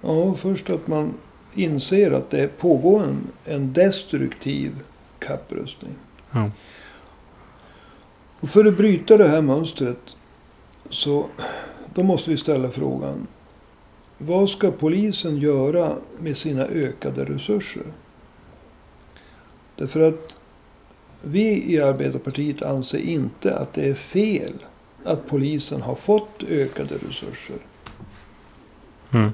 Ja, 0.00 0.34
först 0.34 0.70
att 0.70 0.86
man 0.86 1.14
inser 1.54 2.10
att 2.10 2.30
det 2.30 2.58
pågår 2.58 3.02
en, 3.02 3.18
en 3.44 3.72
destruktiv 3.72 4.72
kapprustning. 5.18 5.94
Ja. 6.30 6.50
Och 8.40 8.48
för 8.48 8.64
att 8.64 8.76
bryta 8.76 9.16
det 9.16 9.28
här 9.28 9.40
mönstret 9.40 10.16
så 10.90 11.26
då 11.94 12.02
måste 12.02 12.30
vi 12.30 12.36
ställa 12.36 12.70
frågan. 12.70 13.26
Vad 14.18 14.48
ska 14.50 14.70
polisen 14.70 15.36
göra 15.36 15.96
med 16.18 16.36
sina 16.36 16.64
ökade 16.64 17.24
resurser? 17.24 17.82
Därför 19.76 20.08
att 20.08 20.36
vi 21.22 21.72
i 21.72 21.80
Arbetarpartiet 21.80 22.62
anser 22.62 22.98
inte 22.98 23.56
att 23.56 23.74
det 23.74 23.88
är 23.88 23.94
fel 23.94 24.52
att 25.04 25.26
polisen 25.26 25.82
har 25.82 25.94
fått 25.94 26.42
ökade 26.48 26.94
resurser. 27.08 27.56
Mm. 29.10 29.30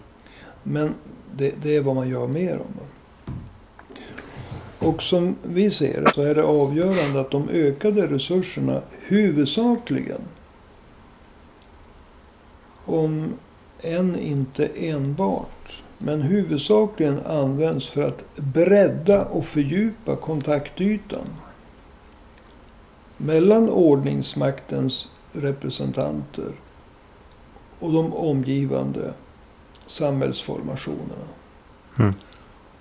Men 0.62 0.94
det, 1.36 1.54
det 1.62 1.76
är 1.76 1.80
vad 1.80 1.94
man 1.94 2.08
gör 2.08 2.26
mer 2.26 2.58
om. 2.58 2.80
Och 4.88 5.02
som 5.02 5.36
vi 5.42 5.70
ser 5.70 6.00
det 6.00 6.12
så 6.14 6.22
är 6.22 6.34
det 6.34 6.44
avgörande 6.44 7.20
att 7.20 7.30
de 7.30 7.48
ökade 7.48 8.06
resurserna 8.06 8.82
huvudsakligen, 9.00 10.20
om 12.84 13.32
än 13.80 14.18
inte 14.18 14.66
enbart, 14.66 15.82
men 15.98 16.22
huvudsakligen 16.22 17.26
används 17.26 17.88
för 17.90 18.02
att 18.02 18.36
bredda 18.36 19.24
och 19.24 19.44
fördjupa 19.44 20.16
kontaktytan 20.16 21.26
mellan 23.16 23.68
ordningsmaktens 23.68 25.08
representanter 25.32 26.52
och 27.78 27.92
de 27.92 28.14
omgivande 28.14 29.12
samhällsformationerna. 29.86 31.28
Mm. 31.98 32.14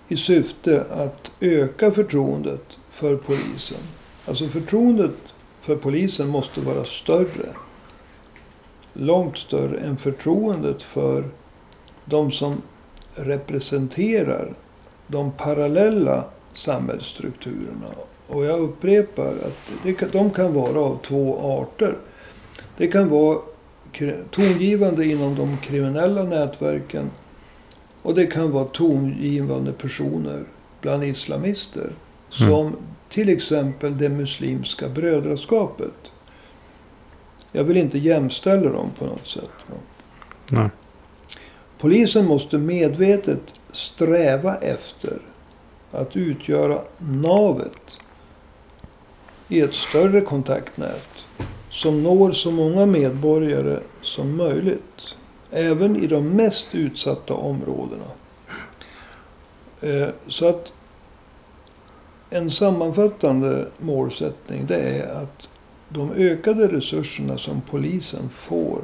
I 0.07 0.17
syfte 0.17 0.86
att 0.91 1.31
öka 1.39 1.91
förtroendet 1.91 2.65
för 2.89 3.15
polisen. 3.15 3.81
Alltså 4.25 4.47
förtroendet 4.47 5.15
för 5.62 5.75
polisen 5.75 6.27
måste 6.27 6.62
vara 6.62 6.83
större. 6.83 7.50
Långt 8.93 9.38
större 9.38 9.79
än 9.79 9.97
förtroendet 9.97 10.83
för 10.83 11.24
de 12.05 12.31
som 12.31 12.62
representerar 13.17 14.53
de 15.07 15.31
parallella 15.31 16.24
samhällsstrukturerna 16.53 17.88
Och 18.27 18.45
jag 18.45 18.59
upprepar 18.59 19.27
att 19.27 19.69
det, 19.83 19.93
kan- 19.93 20.09
de 20.12 20.31
kan 20.31 20.53
vara 20.53 20.79
av 20.79 21.00
två 21.03 21.39
arter. 21.62 21.95
Det 22.77 22.88
kan 22.88 23.09
vara 23.09 23.39
tongivande 24.31 25.05
inom 25.05 25.36
de 25.36 25.57
kriminella 25.57 26.24
nätverken. 26.24 27.09
Och 28.01 28.15
det 28.15 28.25
kan 28.25 28.51
vara 28.51 28.65
tongivande 28.65 29.71
personer 29.74 30.43
bland 30.81 31.03
islamister. 31.03 31.89
Som 32.29 32.75
till 33.09 33.29
exempel 33.29 33.97
det 33.97 34.09
muslimska 34.09 34.89
brödraskapet. 34.89 35.93
Jag 37.51 37.63
vill 37.63 37.77
inte 37.77 37.97
jämställa 37.97 38.71
dem 38.71 38.91
på 39.00 39.05
något 39.05 39.27
sätt. 39.27 39.50
Nej. 40.50 40.69
Polisen 41.77 42.25
måste 42.25 42.57
medvetet 42.57 43.41
sträva 43.72 44.55
efter 44.57 45.17
att 45.91 46.17
utgöra 46.17 46.81
navet 46.98 47.98
i 49.48 49.62
ett 49.62 49.75
större 49.75 50.22
kontaktnät 50.22 51.07
som 51.69 52.03
når 52.03 52.31
så 52.31 52.51
många 52.51 52.86
medborgare 52.86 53.79
som 54.01 54.36
möjligt. 54.36 55.15
Även 55.51 56.03
i 56.03 56.07
de 56.07 56.29
mest 56.29 56.75
utsatta 56.75 57.34
områdena. 57.34 58.05
Eh, 59.81 60.10
så 60.27 60.48
att 60.48 60.74
en 62.29 62.51
sammanfattande 62.51 63.67
målsättning 63.77 64.65
det 64.65 64.75
är 64.75 65.22
att 65.22 65.48
de 65.89 66.12
ökade 66.12 66.67
resurserna 66.67 67.38
som 67.38 67.62
polisen 67.62 68.29
får, 68.29 68.81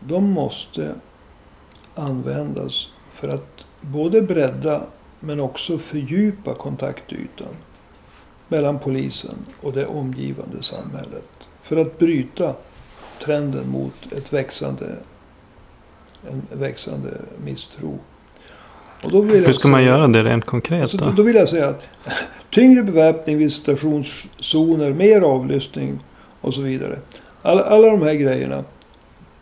de 0.00 0.30
måste 0.30 0.94
användas 1.98 2.88
för 3.10 3.28
att 3.28 3.64
både 3.80 4.22
bredda 4.22 4.82
men 5.20 5.40
också 5.40 5.78
fördjupa 5.78 6.54
kontaktytan 6.54 7.48
mellan 8.48 8.78
polisen 8.78 9.34
och 9.60 9.72
det 9.72 9.86
omgivande 9.86 10.62
samhället. 10.62 11.28
För 11.62 11.76
att 11.76 11.98
bryta 11.98 12.54
trenden 13.24 13.68
mot 13.68 14.12
ett 14.16 14.32
växande, 14.32 14.86
en 16.30 16.42
växande 16.58 17.10
misstro. 17.44 17.98
Hur 19.02 19.52
ska 19.52 19.68
man 19.68 19.78
säga- 19.80 19.88
göra 19.90 20.06
det 20.08 20.24
rent 20.24 20.44
konkret 20.44 20.82
Alltså, 20.82 20.96
då, 20.96 21.04
då? 21.04 21.10
då 21.12 21.22
vill 21.22 21.36
jag 21.36 21.48
säga 21.48 21.68
att 21.68 21.82
tyngre 22.50 22.82
beväpning, 22.82 23.38
visitationszoner, 23.38 24.92
mer 24.92 25.20
avlyssning 25.20 25.98
och 26.40 26.54
så 26.54 26.60
vidare. 26.60 26.98
Alla, 27.42 27.62
alla 27.62 27.90
de 27.90 28.02
här 28.02 28.14
grejerna. 28.14 28.64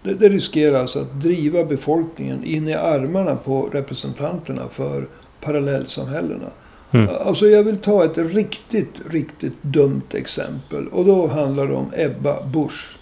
Det, 0.06 0.14
det 0.14 0.28
riskerar 0.28 0.80
alltså 0.80 1.00
att 1.00 1.20
driva 1.20 1.64
befolkningen 1.64 2.44
in 2.44 2.68
i 2.68 2.74
armarna 2.74 3.36
på 3.36 3.62
representanterna 3.72 4.68
för 4.68 5.06
parallellsamhällena. 5.40 6.50
Mm. 6.90 7.08
Alltså 7.20 7.46
jag 7.46 7.62
vill 7.62 7.76
ta 7.76 8.04
ett 8.04 8.18
riktigt, 8.18 9.00
riktigt 9.10 9.62
dumt 9.62 10.08
exempel. 10.10 10.88
Och 10.88 11.04
då 11.04 11.26
handlar 11.26 11.66
det 11.66 11.74
om 11.74 11.92
Ebba 11.96 12.46
Busch. 12.46 12.96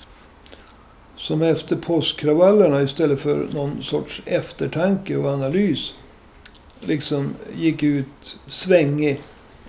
Som 1.16 1.42
efter 1.42 1.76
påskkravallerna 1.76 2.82
istället 2.82 3.20
för 3.20 3.46
någon 3.52 3.82
sorts 3.82 4.22
eftertanke 4.26 5.16
och 5.16 5.30
analys. 5.30 5.94
Liksom 6.80 7.34
gick 7.56 7.82
ut 7.82 8.38
svängig 8.46 9.20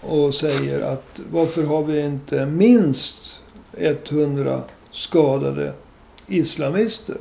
och 0.02 0.36
säger 0.36 0.92
att 0.94 1.20
varför 1.32 1.64
har 1.64 1.84
vi 1.84 2.00
inte 2.00 2.46
minst 2.46 3.40
100 3.78 4.62
skadade 4.92 5.74
islamister? 6.28 7.18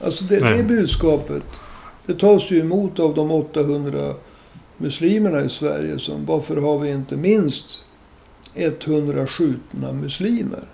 Alltså 0.00 0.24
det, 0.24 0.56
det 0.56 0.62
budskapet. 0.62 1.42
Det 2.06 2.14
tas 2.14 2.50
ju 2.50 2.60
emot 2.60 2.98
av 2.98 3.14
de 3.14 3.30
800 3.30 4.14
muslimerna 4.76 5.44
i 5.44 5.48
Sverige 5.48 5.98
som 5.98 6.26
varför 6.26 6.56
har 6.56 6.78
vi 6.78 6.90
inte 6.90 7.16
minst 7.16 7.84
100 8.54 9.26
skjutna 9.26 9.92
muslimer? 9.92 10.64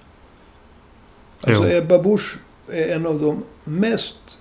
Alltså 1.40 1.68
Jo. 1.68 1.76
Ebba 1.76 1.98
Busch 1.98 2.38
är 2.68 2.88
en 2.88 3.06
av 3.06 3.20
de 3.20 3.44
mest 3.64 4.38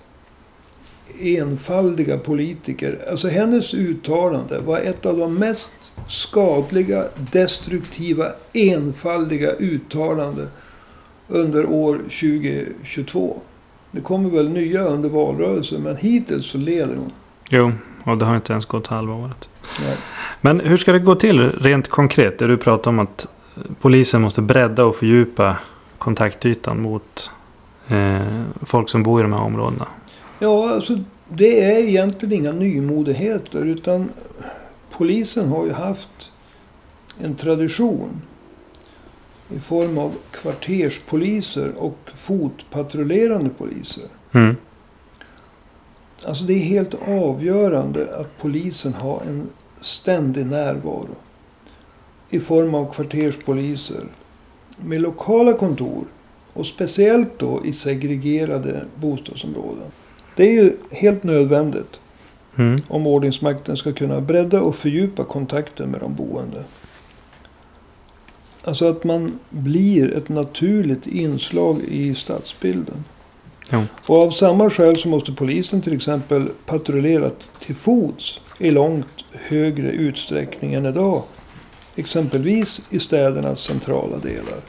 enfaldiga 1.19 2.17
politiker. 2.17 3.06
Alltså 3.10 3.28
hennes 3.28 3.74
uttalande 3.74 4.60
var 4.60 4.80
ett 4.80 5.06
av 5.06 5.17
de 5.17 5.36
mest 5.36 5.93
skadliga, 6.08 7.06
destruktiva, 7.32 8.32
enfaldiga 8.54 9.52
uttalanden 9.52 10.48
under 11.32 11.65
år 11.65 11.98
2022. 11.98 13.41
Det 13.91 14.02
kommer 14.02 14.30
väl 14.30 14.50
nya 14.50 14.84
under 14.84 15.10
valrörelsen, 15.10 15.82
men 15.82 15.98
hittills 15.98 16.46
så 16.46 16.58
leder 16.58 16.96
hon. 16.96 17.12
Jo, 17.50 17.72
och 18.04 18.17
det 18.17 18.26
har 18.26 18.36
inte 18.36 18.54
ens 18.54 18.65
gått 18.65 18.88
halva 18.88 19.13
året. 19.13 19.50
Nej. 19.80 19.98
Men 20.41 20.60
hur 20.60 20.78
ska 20.78 20.91
det 20.91 21.00
gå 21.00 21.15
till 21.15 21.52
rent 21.52 21.88
konkret? 21.88 22.39
Det 22.39 22.48
du 22.48 22.58
pratar 22.58 22.91
om 22.91 23.00
att 23.00 23.28
polisen 23.80 24.22
måste 24.22 24.41
bredda 24.41 24.86
och 24.86 24.96
fördjupa 24.96 25.56
kontaktytan 25.98 26.82
mot 26.82 27.30
eh, 27.88 28.22
folk 28.62 28.89
som 28.89 29.04
bor 29.04 29.20
i 29.20 29.24
de 29.24 29.34
här 29.34 29.41
områdena. 29.41 29.88
Ja, 30.39 30.74
alltså 30.74 30.98
det 31.30 31.63
är 31.63 31.78
egentligen 31.78 32.34
inga 32.34 32.52
nymodigheter 32.52 33.65
utan 33.65 34.10
polisen 34.98 35.50
har 35.50 35.65
ju 35.65 35.72
haft 35.72 36.32
en 37.20 37.36
tradition 37.36 38.22
i 39.56 39.60
form 39.60 39.98
av 39.98 40.16
kvarterspoliser 40.32 41.72
och 41.78 41.98
fotpatrullerande 42.16 43.50
poliser. 43.50 44.04
Mm. 44.32 44.56
Alltså 46.26 46.44
det 46.44 46.54
är 46.54 46.60
helt 46.60 46.96
avgörande 47.08 48.16
att 48.20 48.38
polisen 48.38 48.94
har 48.94 49.22
en 49.22 49.50
ständig 49.82 50.46
närvaro 50.46 51.16
i 52.30 52.40
form 52.40 52.76
av 52.76 52.94
kvarterspoliser 52.94 54.04
med 54.78 55.02
lokala 55.02 55.54
kontor 55.54 56.04
och 56.54 56.68
speciellt 56.68 57.40
då 57.40 57.66
i 57.66 57.74
segregerade 57.74 58.86
bostadsområden. 58.96 59.92
Det 60.36 60.44
är 60.44 60.52
ju 60.52 60.74
helt 60.92 61.24
nödvändigt 61.24 62.00
Mm. 62.56 62.82
om 62.88 63.08
ordningsmakten 63.08 63.78
ska 63.78 63.94
kunna 63.94 64.22
bredda 64.22 64.62
och 64.62 64.76
fördjupa 64.76 65.24
kontakten 65.24 65.90
med 65.90 66.00
de 66.00 66.16
boende. 66.16 66.64
Alltså 68.63 68.89
att 68.89 69.04
man 69.04 69.39
blir 69.50 70.13
ett 70.13 70.30
naturligt 70.30 71.08
inslag 71.08 71.82
i 71.82 72.15
stadsbilden. 72.15 73.04
Jo. 73.69 73.84
Och 74.08 74.17
av 74.17 74.30
samma 74.30 74.69
skäl 74.69 74.97
så 74.97 75.10
måste 75.10 75.32
polisen 75.32 75.82
till 75.82 75.95
exempel 75.95 76.50
patrullera 76.65 77.32
till 77.65 77.76
fots 77.76 78.39
i 78.58 78.71
långt 78.71 79.26
högre 79.32 79.91
utsträckning 79.91 80.74
än 80.74 80.86
idag. 80.86 81.24
Exempelvis 81.95 82.82
i 82.89 83.00
städernas 83.00 83.60
centrala 83.62 84.17
delar. 84.17 84.60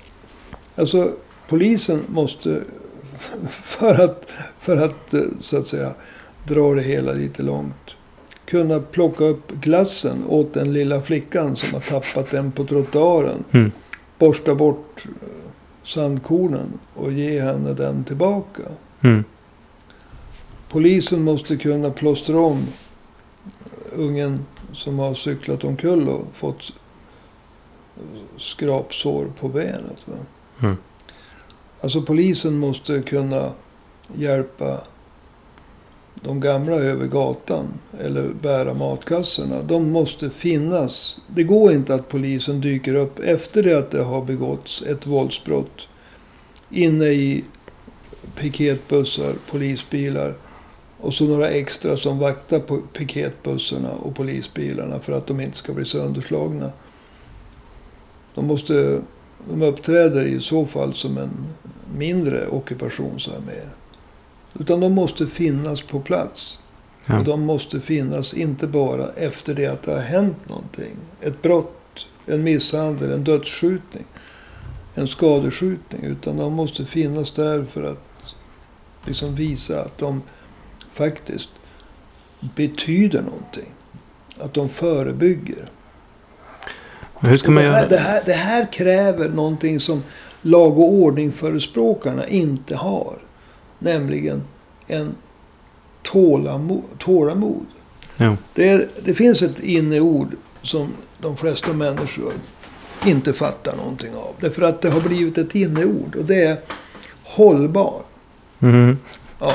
Alltså 0.76 1.12
polisen 1.48 2.00
måste, 2.08 2.60
för 3.50 4.04
att, 4.04 4.26
för 4.58 4.76
att 4.76 5.14
eh, 5.14 5.20
så 5.40 5.56
att 5.56 5.68
säga 5.68 5.92
dra 6.48 6.74
det 6.74 6.82
hela 6.82 7.12
lite 7.12 7.42
långt. 7.42 7.96
Kunna 8.44 8.80
plocka 8.80 9.24
upp 9.24 9.52
glassen 9.52 10.24
åt 10.28 10.54
den 10.54 10.72
lilla 10.72 11.00
flickan 11.00 11.56
som 11.56 11.74
har 11.74 11.80
tappat 11.80 12.30
den 12.30 12.52
på 12.52 12.64
trottoaren. 12.64 13.44
Mm. 13.50 13.72
Borsta 14.22 14.54
bort 14.54 15.06
eh, 15.06 15.28
sandkornen 15.82 16.78
och 16.94 17.12
ge 17.12 17.40
henne 17.40 17.74
den 17.74 18.04
tillbaka. 18.04 18.62
Mm. 19.00 19.24
Polisen 20.68 21.22
måste 21.22 21.56
kunna 21.56 21.90
plåstra 21.90 22.40
om 22.40 22.66
ungen 23.92 24.46
som 24.72 24.98
har 24.98 25.14
cyklat 25.14 25.64
omkull 25.64 26.08
och 26.08 26.26
fått 26.32 26.72
skrapsår 28.36 29.26
på 29.40 29.48
benet. 29.48 30.08
Va? 30.08 30.16
Mm. 30.62 30.76
Alltså 31.80 32.02
polisen 32.02 32.58
måste 32.58 33.02
kunna 33.02 33.52
hjälpa 34.14 34.80
de 36.14 36.40
gamla 36.40 36.76
över 36.76 37.06
gatan 37.06 37.68
eller 38.00 38.28
bära 38.42 38.74
matkassorna. 38.74 39.62
De 39.62 39.90
måste 39.90 40.30
finnas. 40.30 41.18
Det 41.26 41.42
går 41.42 41.72
inte 41.72 41.94
att 41.94 42.08
polisen 42.08 42.60
dyker 42.60 42.94
upp 42.94 43.18
efter 43.18 43.62
det 43.62 43.78
att 43.78 43.90
det 43.90 44.02
har 44.02 44.24
begåtts 44.24 44.82
ett 44.82 45.06
våldsbrott 45.06 45.88
inne 46.70 47.06
i 47.06 47.44
piketbussar, 48.36 49.32
polisbilar 49.50 50.34
och 51.00 51.14
så 51.14 51.24
några 51.24 51.50
extra 51.50 51.96
som 51.96 52.18
vaktar 52.18 52.58
på 52.58 52.78
piketbussarna 52.92 53.92
och 53.92 54.16
polisbilarna 54.16 54.98
för 54.98 55.12
att 55.12 55.26
de 55.26 55.40
inte 55.40 55.56
ska 55.56 55.72
bli 55.72 55.84
sönderslagna. 55.84 56.72
De 58.34 58.46
måste 58.46 59.00
de 59.50 59.62
uppträder 59.62 60.24
i 60.24 60.40
så 60.40 60.66
fall 60.66 60.94
som 60.94 61.18
en 61.18 61.30
mindre 61.96 62.48
ockupationsarmé. 62.48 63.60
Utan 64.58 64.80
de 64.80 64.92
måste 64.92 65.26
finnas 65.26 65.82
på 65.82 66.00
plats. 66.00 66.58
Ja. 67.06 67.18
Och 67.18 67.24
de 67.24 67.40
måste 67.42 67.80
finnas 67.80 68.34
inte 68.34 68.66
bara 68.66 69.12
efter 69.16 69.54
det 69.54 69.66
att 69.66 69.82
det 69.82 69.92
har 69.92 70.00
hänt 70.00 70.48
någonting. 70.48 70.96
Ett 71.20 71.42
brott, 71.42 72.06
en 72.26 72.42
misshandel, 72.42 73.12
en 73.12 73.24
dödsskjutning, 73.24 74.04
en 74.94 75.08
skadeskjutning. 75.08 76.02
Utan 76.02 76.36
de 76.36 76.52
måste 76.52 76.84
finnas 76.84 77.30
där 77.30 77.64
för 77.64 77.82
att 77.82 78.34
liksom 79.06 79.34
visa 79.34 79.82
att 79.82 79.98
de 79.98 80.22
faktiskt 80.92 81.50
betyder 82.40 83.22
någonting. 83.22 83.68
Att 84.38 84.54
de 84.54 84.68
förebygger. 84.68 85.68
Hur 87.20 87.36
ska 87.36 87.50
man 87.50 87.62
det, 87.62 87.68
göra 87.68 87.76
här, 87.76 87.88
det, 87.88 87.98
här, 87.98 88.22
det 88.26 88.32
här 88.32 88.72
kräver 88.72 89.28
någonting 89.28 89.80
som 89.80 90.02
lag 90.42 90.78
och 90.78 90.92
ordning-förespråkarna 90.92 92.28
inte 92.28 92.76
har. 92.76 93.18
Nämligen 93.82 94.42
en 94.86 95.14
tålamod. 96.02 96.82
tålamod. 96.98 97.66
Jo. 98.16 98.36
Det, 98.54 98.68
är, 98.68 98.88
det 99.04 99.14
finns 99.14 99.42
ett 99.42 99.60
inneord 99.60 100.28
som 100.62 100.88
de 101.18 101.36
flesta 101.36 101.72
människor 101.72 102.32
inte 103.06 103.32
fattar 103.32 103.76
någonting 103.76 104.14
av. 104.14 104.34
Därför 104.40 104.62
att 104.62 104.80
det 104.82 104.90
har 104.90 105.00
blivit 105.00 105.38
ett 105.38 105.54
inneord. 105.54 106.16
Och 106.16 106.24
det 106.24 106.44
är 106.44 106.56
hållbar. 107.24 108.02
Mhm. 108.58 108.98
Ja. 109.40 109.52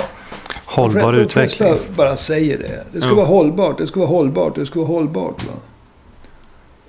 Hållbar 0.66 1.12
de 1.14 1.20
utveckling. 1.20 1.68
flesta 1.70 1.94
bara 1.96 2.18
säger 2.18 2.58
det. 2.58 2.84
Det 2.94 3.00
ska 3.02 3.10
Ja. 3.10 3.16
vara 3.16 3.26
hållbart, 3.26 3.78
det 3.78 3.88
ska 3.88 4.00
vara 4.00 4.10
hållbart, 4.10 4.56
det 4.56 4.66
ska 4.66 4.80
vara 4.80 4.88
hållbart. 4.88 5.48
Va? 5.48 5.54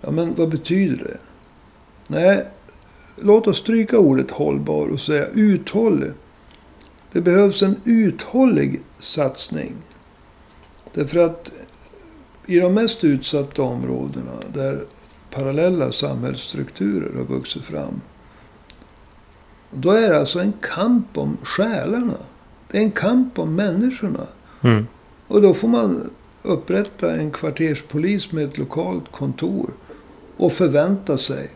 Ja, 0.00 0.10
men 0.10 0.34
vad 0.34 0.48
betyder 0.48 1.04
det? 1.04 1.16
Nej, 2.06 2.44
låt 3.16 3.46
oss 3.46 3.56
stryka 3.58 3.98
ordet 3.98 4.30
hållbar 4.30 4.86
och 4.88 5.00
säga 5.00 5.26
uthållig. 5.26 6.10
Det 7.12 7.20
behövs 7.20 7.62
en 7.62 7.76
uthållig 7.84 8.80
satsning. 8.98 9.74
Därför 10.94 11.18
att 11.18 11.50
i 12.46 12.58
de 12.58 12.74
mest 12.74 13.04
utsatta 13.04 13.62
områdena 13.62 14.32
där 14.54 14.84
parallella 15.30 15.92
samhällsstrukturer 15.92 17.16
har 17.16 17.24
vuxit 17.24 17.64
fram. 17.64 18.00
Då 19.70 19.90
är 19.90 20.10
det 20.10 20.18
alltså 20.18 20.40
en 20.40 20.52
kamp 20.60 21.18
om 21.18 21.36
själarna. 21.42 22.16
Det 22.70 22.78
är 22.78 22.82
en 22.82 22.90
kamp 22.90 23.38
om 23.38 23.54
människorna. 23.54 24.26
Mm. 24.62 24.86
Och 25.26 25.42
då 25.42 25.54
får 25.54 25.68
man 25.68 26.10
upprätta 26.42 27.16
en 27.16 27.30
kvarterspolis 27.30 28.32
med 28.32 28.44
ett 28.44 28.58
lokalt 28.58 29.12
kontor. 29.12 29.70
Och 30.36 30.52
förvänta 30.52 31.18
sig 31.18 31.50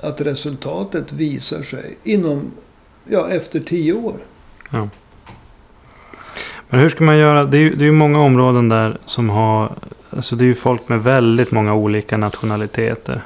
att 0.00 0.20
resultatet 0.20 1.12
visar 1.12 1.62
sig 1.62 1.98
inom, 2.04 2.50
ja, 3.08 3.30
efter 3.30 3.60
tio 3.60 3.92
år. 3.92 4.16
Ja. 4.70 4.88
Men 6.68 6.80
hur 6.80 6.88
ska 6.88 7.04
man 7.04 7.18
göra? 7.18 7.44
Det 7.44 7.56
är 7.56 7.60
ju 7.60 7.74
det 7.74 7.86
är 7.86 7.92
många 7.92 8.20
områden 8.20 8.68
där 8.68 8.98
som 9.06 9.30
har... 9.30 9.72
Alltså 10.10 10.36
det 10.36 10.44
är 10.44 10.46
ju 10.46 10.54
folk 10.54 10.88
med 10.88 11.02
väldigt 11.02 11.52
många 11.52 11.74
olika 11.74 12.16
nationaliteter. 12.16 13.22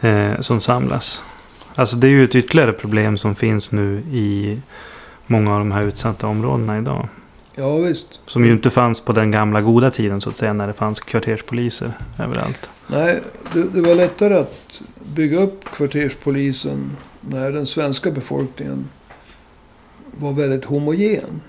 Eh, 0.00 0.40
som 0.40 0.60
samlas. 0.60 1.22
Alltså 1.74 1.96
det 1.96 2.06
är 2.06 2.10
ju 2.10 2.24
ett 2.24 2.34
ytterligare 2.34 2.72
problem 2.72 3.18
som 3.18 3.34
finns 3.34 3.72
nu 3.72 3.98
i 3.98 4.60
många 5.26 5.52
av 5.52 5.58
de 5.58 5.72
här 5.72 5.82
utsatta 5.82 6.26
områdena 6.26 6.78
idag. 6.78 7.08
Ja, 7.54 7.76
visst. 7.76 8.20
Som 8.26 8.44
ju 8.44 8.52
inte 8.52 8.70
fanns 8.70 9.00
på 9.00 9.12
den 9.12 9.30
gamla 9.30 9.60
goda 9.60 9.90
tiden 9.90 10.20
så 10.20 10.30
att 10.30 10.36
säga. 10.36 10.52
När 10.52 10.66
det 10.66 10.72
fanns 10.72 11.00
kvarterspoliser 11.00 11.92
överallt. 12.18 12.70
Nej, 12.86 13.22
det, 13.52 13.62
det 13.62 13.80
var 13.80 13.94
lättare 13.94 14.34
att 14.34 14.80
bygga 15.14 15.40
upp 15.40 15.64
kvarterspolisen 15.64 16.96
när 17.20 17.52
den 17.52 17.66
svenska 17.66 18.10
befolkningen 18.10 18.88
var 20.18 20.32
väldigt 20.32 20.64
homogen. 20.64 21.40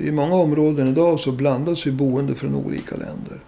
I 0.00 0.10
många 0.10 0.34
områden 0.34 0.88
idag 0.88 1.20
så 1.20 1.32
blandas 1.32 1.86
ju 1.86 1.92
boende 1.92 2.34
från 2.34 2.54
olika 2.54 2.96
länder. 2.96 3.40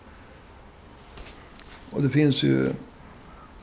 Och 1.90 2.02
det 2.02 2.11
finns 2.11 2.42
ju 2.42 2.72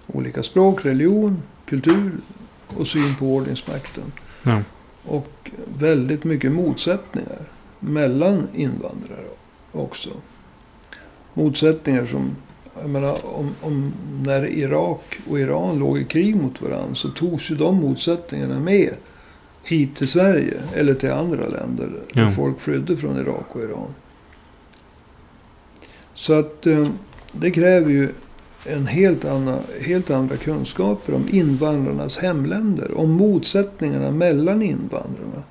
olika 0.08 0.44
språk, 0.44 0.86
religion, 0.86 1.42
kultur 1.66 2.12
och 2.68 2.88
syn 2.88 3.16
på 3.20 3.26
ordningsmakten. 3.26 4.12
Ja. 4.44 4.62
Och 5.06 5.52
väldigt 5.78 6.24
mycket 6.24 6.52
motsättningar 6.52 7.40
mellan 7.80 8.48
invandrare 8.54 9.28
också. 9.72 10.10
Motsättningar 11.34 12.06
som, 12.06 12.36
jag 12.82 12.90
menar, 12.90 13.18
om, 13.26 13.56
om 13.62 13.94
när 14.24 14.46
Irak 14.46 15.20
och 15.30 15.40
Iran 15.40 15.80
låg 15.80 15.98
i 15.98 16.06
krig 16.06 16.36
mot 16.36 16.62
varandra 16.62 16.96
så 16.96 17.10
togs 17.10 17.52
ju 17.52 17.56
de 17.56 17.76
motsättningarna 17.76 18.60
med 18.60 18.94
hit 19.64 19.96
till 19.96 20.08
Sverige 20.08 20.54
eller 20.76 20.94
till 20.94 21.12
andra 21.12 21.48
länder 21.48 21.90
Ja. 22.14 22.32
folk 22.32 22.60
flydde 22.60 22.98
från 22.98 23.18
Irak 23.18 23.56
och 23.56 23.62
Iran. 23.62 23.94
Så 26.14 26.34
att 26.34 26.68
eh, 26.68 26.88
det 27.32 27.52
kräver 27.52 27.92
ju 27.92 28.10
en 28.66 28.88
helt, 28.88 29.26
anna, 29.26 29.60
helt 29.82 30.10
andra 30.10 30.38
kunskaper 30.38 31.14
om 31.14 31.26
invandrarnas 31.32 32.18
hemländer. 32.18 32.98
Om 32.98 33.12
motsättningarna 33.12 34.12
mellan 34.12 34.62
invandrarna. 34.62 35.44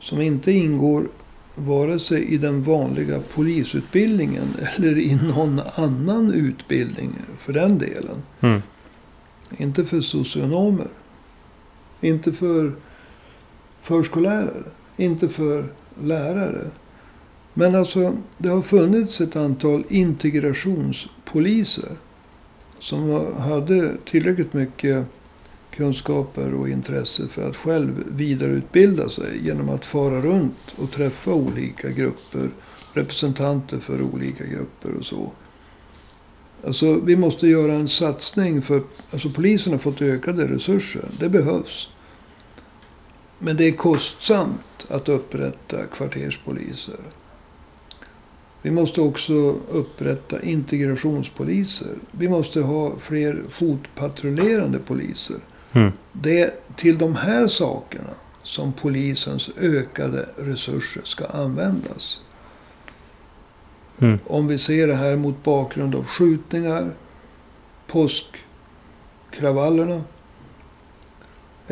Som 0.00 0.20
inte 0.20 0.52
ingår 0.52 1.08
vare 1.54 1.98
sig 1.98 2.24
i 2.24 2.38
den 2.38 2.62
vanliga 2.62 3.20
polisutbildningen 3.34 4.44
eller 4.76 4.98
i 4.98 5.14
någon 5.14 5.60
annan 5.74 6.32
utbildning 6.32 7.10
för 7.38 7.52
den 7.52 7.78
delen. 7.78 8.22
Mm. 8.40 8.62
Inte 9.58 9.84
för 9.84 10.00
socionomer. 10.00 10.86
Inte 12.02 12.32
för 12.32 12.72
förskollärare. 13.80 14.64
Inte 14.96 15.28
för 15.28 15.68
lärare. 16.02 16.70
Men 17.54 17.74
alltså, 17.74 18.16
det 18.38 18.48
har 18.48 18.62
funnits 18.62 19.20
ett 19.20 19.36
antal 19.36 19.84
integrationspoliser. 19.88 21.90
Som 22.78 23.26
hade 23.38 23.96
tillräckligt 24.04 24.52
mycket 24.52 25.04
kunskaper 25.70 26.54
och 26.54 26.68
intresse 26.68 27.28
för 27.28 27.48
att 27.48 27.56
själv 27.56 28.04
vidareutbilda 28.08 29.08
sig 29.08 29.46
genom 29.46 29.68
att 29.68 29.84
fara 29.84 30.20
runt 30.20 30.74
och 30.76 30.90
träffa 30.90 31.34
olika 31.34 31.90
grupper, 31.90 32.50
representanter 32.92 33.78
för 33.78 34.02
olika 34.02 34.44
grupper 34.44 34.94
och 34.98 35.06
så. 35.06 35.32
Alltså 36.66 36.94
vi 36.94 37.16
måste 37.16 37.48
göra 37.48 37.72
en 37.72 37.88
satsning 37.88 38.62
för, 38.62 38.82
alltså 39.10 39.28
polisen 39.28 39.72
har 39.72 39.78
fått 39.78 40.02
ökade 40.02 40.48
resurser, 40.48 41.08
det 41.18 41.28
behövs. 41.28 41.88
Men 43.44 43.56
det 43.56 43.64
är 43.64 43.72
kostsamt 43.72 44.86
att 44.88 45.08
upprätta 45.08 45.86
kvarterspoliser. 45.86 46.96
Vi 48.62 48.70
måste 48.70 49.00
också 49.00 49.34
upprätta 49.70 50.42
integrationspoliser. 50.42 51.94
Vi 52.10 52.28
måste 52.28 52.60
ha 52.60 52.98
fler 52.98 53.42
fotpatrullerande 53.50 54.78
poliser. 54.78 55.36
Mm. 55.72 55.92
Det 56.12 56.40
är 56.40 56.50
till 56.76 56.98
de 56.98 57.16
här 57.16 57.48
sakerna 57.48 58.10
som 58.42 58.72
polisens 58.72 59.50
ökade 59.60 60.28
resurser 60.36 61.02
ska 61.04 61.26
användas. 61.26 62.20
Mm. 63.98 64.18
Om 64.26 64.46
vi 64.46 64.58
ser 64.58 64.86
det 64.86 64.94
här 64.94 65.16
mot 65.16 65.42
bakgrund 65.42 65.94
av 65.94 66.04
skjutningar, 66.04 66.90
påskkravallerna. 67.86 70.02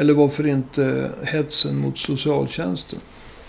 Eller 0.01 0.15
varför 0.15 0.47
inte 0.47 1.11
hetsen 1.25 1.79
mot 1.81 1.99
socialtjänsten. 1.99 2.99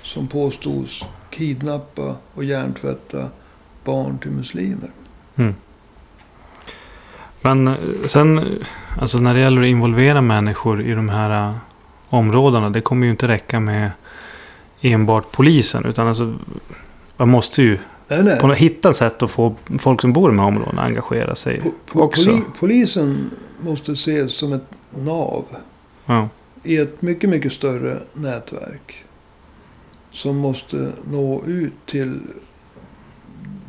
Som 0.03 0.27
påstods 0.27 1.03
kidnappa 1.29 2.15
och 2.33 2.43
hjärntvätta 2.43 3.27
barn 3.83 4.17
till 4.17 4.31
muslimer. 4.31 4.89
Mm. 5.35 5.55
Men 7.41 7.67
eh, 7.67 7.75
sen, 8.05 8.59
alltså 8.99 9.17
när 9.19 9.33
det 9.33 9.39
gäller 9.39 9.61
att 9.61 9.67
involvera 9.67 10.21
människor 10.21 10.81
i 10.81 10.91
de 10.93 11.09
här 11.09 11.49
eh, 11.49 11.55
områdena. 12.09 12.69
Det 12.69 12.81
kommer 12.81 13.05
ju 13.05 13.11
inte 13.11 13.27
räcka 13.27 13.59
med 13.59 13.91
enbart 14.81 15.31
polisen. 15.31 15.85
Utan 15.85 16.07
alltså, 16.07 16.33
man 17.17 17.29
måste 17.29 17.61
ju 17.61 17.77
Nej, 18.07 18.23
nej. 18.23 18.39
på, 18.39 18.47
något- 18.47 18.57
hitta 18.57 18.93
sätt 18.93 19.23
att 19.23 19.31
få 19.31 19.55
folk 19.79 20.01
som 20.01 20.13
bor 20.13 20.29
i 20.29 20.31
de 20.35 20.39
här 20.39 20.47
områdena 20.47 20.81
att 20.81 20.87
engagera 20.87 21.35
sig 21.35 21.59
Po- 21.59 21.71
po- 21.91 22.01
också. 22.01 22.29
poli- 22.29 22.43
polisen 22.59 23.31
måste 23.61 23.91
ses 23.91 24.33
som 24.37 24.53
ett 24.53 24.65
nav 24.97 25.45
Ja. 26.05 26.29
I 26.63 26.77
ett 26.77 27.01
mycket, 27.01 27.29
mycket 27.29 27.53
större 27.53 27.99
nätverk. 28.13 29.03
Som 30.11 30.37
måste 30.37 30.91
nå 31.11 31.43
ut 31.45 31.73
till 31.85 32.19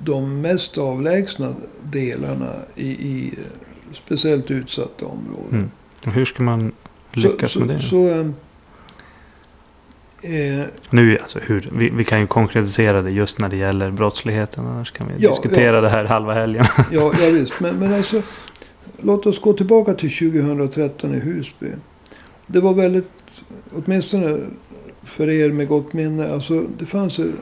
de 0.04 0.40
mest 0.40 0.78
avlägsna 0.78 1.54
delarna 1.82 2.52
i, 2.74 2.88
i 2.88 3.34
speciellt 3.92 4.50
utsatta 4.50 5.06
områden. 5.06 5.70
Mm. 6.04 6.14
Hur 6.14 6.24
ska 6.24 6.42
man 6.42 6.72
lyckas 7.12 7.52
så, 7.52 7.58
med 7.58 7.68
det? 7.68 7.78
Så, 7.80 7.88
så, 7.88 8.08
eh, 10.28 10.60
eh, 10.60 10.66
Nu, 10.90 11.18
alltså 11.18 11.38
hur, 11.38 11.68
vi, 11.72 11.90
vi 11.90 12.04
kan 12.04 12.20
ju 12.20 12.26
konkretisera 12.26 13.02
det 13.02 13.10
just 13.10 13.38
när 13.38 13.48
det 13.48 13.56
gäller 13.56 13.90
brottsligheten. 13.90 14.66
Annars 14.66 14.90
kan 14.90 15.08
vi 15.08 15.24
Ja, 15.24 15.30
diskutera 15.30 15.76
ja. 15.76 15.80
det 15.80 15.88
här 15.88 16.04
halva 16.04 16.34
helgen. 16.34 16.64
ja, 16.92 17.12
ja, 17.20 17.30
visst. 17.30 17.60
Men, 17.60 17.76
men 17.76 17.94
alltså, 17.94 18.22
låt 19.00 19.26
oss 19.26 19.40
gå 19.40 19.52
tillbaka 19.52 19.94
till 19.94 20.32
2013 20.32 21.14
i 21.14 21.18
Husby. 21.18 21.70
Det 22.46 22.60
var 22.60 22.74
väldigt, 22.74 23.10
åtminstone 23.72 24.38
för 25.04 25.30
er 25.30 25.52
med 25.52 25.68
gott 25.68 25.92
minne, 25.92 26.32
alltså 26.32 26.66
det 26.78 26.84
fanns 26.86 27.16
det, 27.16 27.32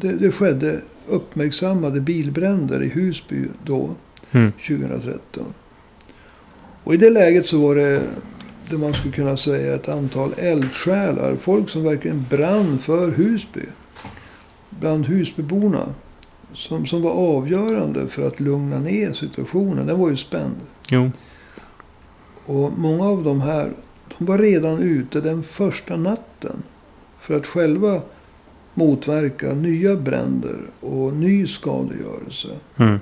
det, 0.00 0.12
det 0.12 0.32
skedde 0.32 0.80
uppmärksammade 1.06 2.00
bilbränder 2.00 2.82
i 2.82 2.88
Husby 2.88 3.44
då, 3.64 3.90
Mm. 4.32 4.52
2013. 4.52 5.44
Och 6.84 6.94
i 6.94 6.96
det 6.96 7.10
läget 7.10 7.48
så 7.48 7.60
var 7.60 7.74
det, 7.74 8.02
det 8.70 8.78
man 8.78 8.94
skulle 8.94 9.14
kunna 9.14 9.36
säga, 9.36 9.74
ett 9.74 9.88
antal 9.88 10.32
eldsjälar. 10.36 11.36
Folk 11.36 11.68
som 11.68 11.84
verkligen 11.84 12.26
brann 12.30 12.78
för 12.78 13.10
Husby. 13.10 13.60
Bland 14.70 15.06
Husbyborna. 15.06 15.94
Som, 16.52 16.86
som 16.86 17.02
var 17.02 17.10
avgörande 17.10 18.08
för 18.08 18.26
att 18.26 18.40
lugna 18.40 18.78
ner 18.78 19.12
situationen. 19.12 19.86
Den 19.86 19.98
var 19.98 20.10
ju 20.10 20.16
spänd. 20.16 20.54
Jo. 20.88 21.10
Och 22.46 22.72
många 22.78 23.04
av 23.04 23.24
de 23.24 23.40
här, 23.40 23.72
de 24.18 24.24
var 24.24 24.38
redan 24.38 24.78
ute 24.78 25.20
den 25.20 25.42
första 25.42 25.96
natten. 25.96 26.62
För 27.18 27.34
att 27.34 27.46
själva 27.46 28.02
motverka 28.74 29.52
nya 29.52 29.96
bränder 29.96 30.58
och 30.80 31.12
ny 31.12 31.46
skadegörelse. 31.46 32.48
Mm. 32.76 32.98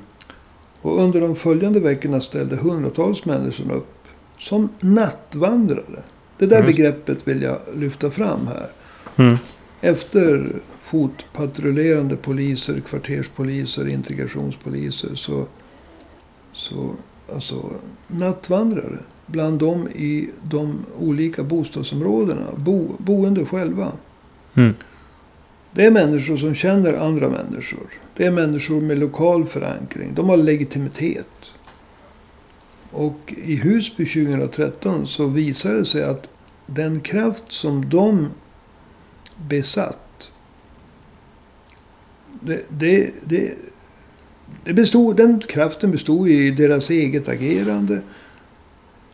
Och 0.83 1.03
under 1.03 1.21
de 1.21 1.37
följande 1.37 1.81
veckorna 1.81 2.21
ställde 2.21 2.57
hundratals 2.57 3.25
människor 3.25 3.73
upp 3.73 3.95
som 4.39 4.69
nattvandrare. 4.81 6.03
Det 6.39 6.47
där 6.47 6.57
Just. 6.57 6.67
begreppet 6.67 7.29
vill 7.29 7.43
jag 7.43 7.59
lyfta 7.77 8.11
fram 8.11 8.47
här. 8.47 8.69
Mm. 9.17 9.37
Efter 9.81 10.49
fotpatrullerande 10.81 12.17
poliser, 12.17 12.81
kvarterspoliser, 12.81 13.89
integrationspoliser 13.89 15.15
så, 15.15 15.47
så 16.53 16.91
alltså 17.33 17.71
nattvandrare 18.07 18.99
bland 19.29 19.59
dem 19.59 19.89
i 19.89 20.31
de 20.43 20.85
olika 20.99 21.43
bostadsområdena, 21.43 22.47
bo, 22.57 22.97
boende 22.99 23.45
själva. 23.45 23.93
Mm. 24.55 24.75
Det 25.73 25.87
är 25.87 25.91
människor 25.91 26.37
som 26.37 26.55
känner 26.55 26.95
andra 26.95 27.29
människor. 27.29 27.87
Det 28.17 28.27
är 28.27 28.31
människor 28.31 28.81
med 28.81 28.99
lokal 28.99 29.47
förankring. 29.47 30.15
De 30.15 30.29
har 30.29 30.37
legitimitet. 30.37 31.51
Och 32.91 33.35
i 33.45 33.57
Husby 33.57 34.07
2013 34.07 35.07
så 35.07 35.27
visade 35.27 35.79
det 35.79 35.85
sig 35.85 36.03
att 36.03 36.29
den 36.67 37.01
kraft 37.01 37.45
som 37.49 37.89
de 37.89 38.29
besatt. 39.49 40.31
Det, 42.41 42.63
det, 42.69 43.11
det, 43.25 43.55
det 44.65 44.73
bestod, 44.73 45.17
den 45.17 45.41
kraften 45.41 45.91
bestod 45.91 46.29
i 46.29 46.51
deras 46.51 46.91
eget 46.91 47.29
agerande. 47.29 48.01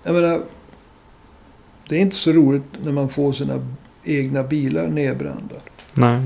Jag 0.04 0.14
menar, 0.14 0.42
det 1.88 1.96
är 1.96 2.00
inte 2.00 2.16
så 2.16 2.32
roligt 2.32 2.62
när 2.82 2.92
man 2.92 3.08
får 3.08 3.32
sina 3.32 3.66
egna 4.04 4.42
bilar 4.42 4.86
nedbrända. 4.86 5.56
Nej. 5.94 6.22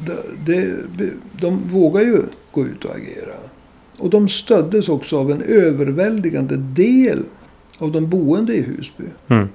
De, 0.00 0.12
de, 0.44 0.82
de, 0.96 1.12
de 1.40 1.68
vågar 1.68 2.02
ju 2.02 2.22
gå 2.50 2.66
ut 2.66 2.84
och 2.84 2.96
agera. 2.96 3.34
Och 3.98 4.10
de 4.10 4.28
stöddes 4.28 4.88
också 4.88 5.18
av 5.18 5.30
en 5.30 5.42
överväldigande 5.42 6.56
del 6.56 7.24
av 7.78 7.92
de 7.92 8.10
boende 8.10 8.54
i 8.54 8.62
Husby. 8.62 9.04
Mm. 9.28 9.48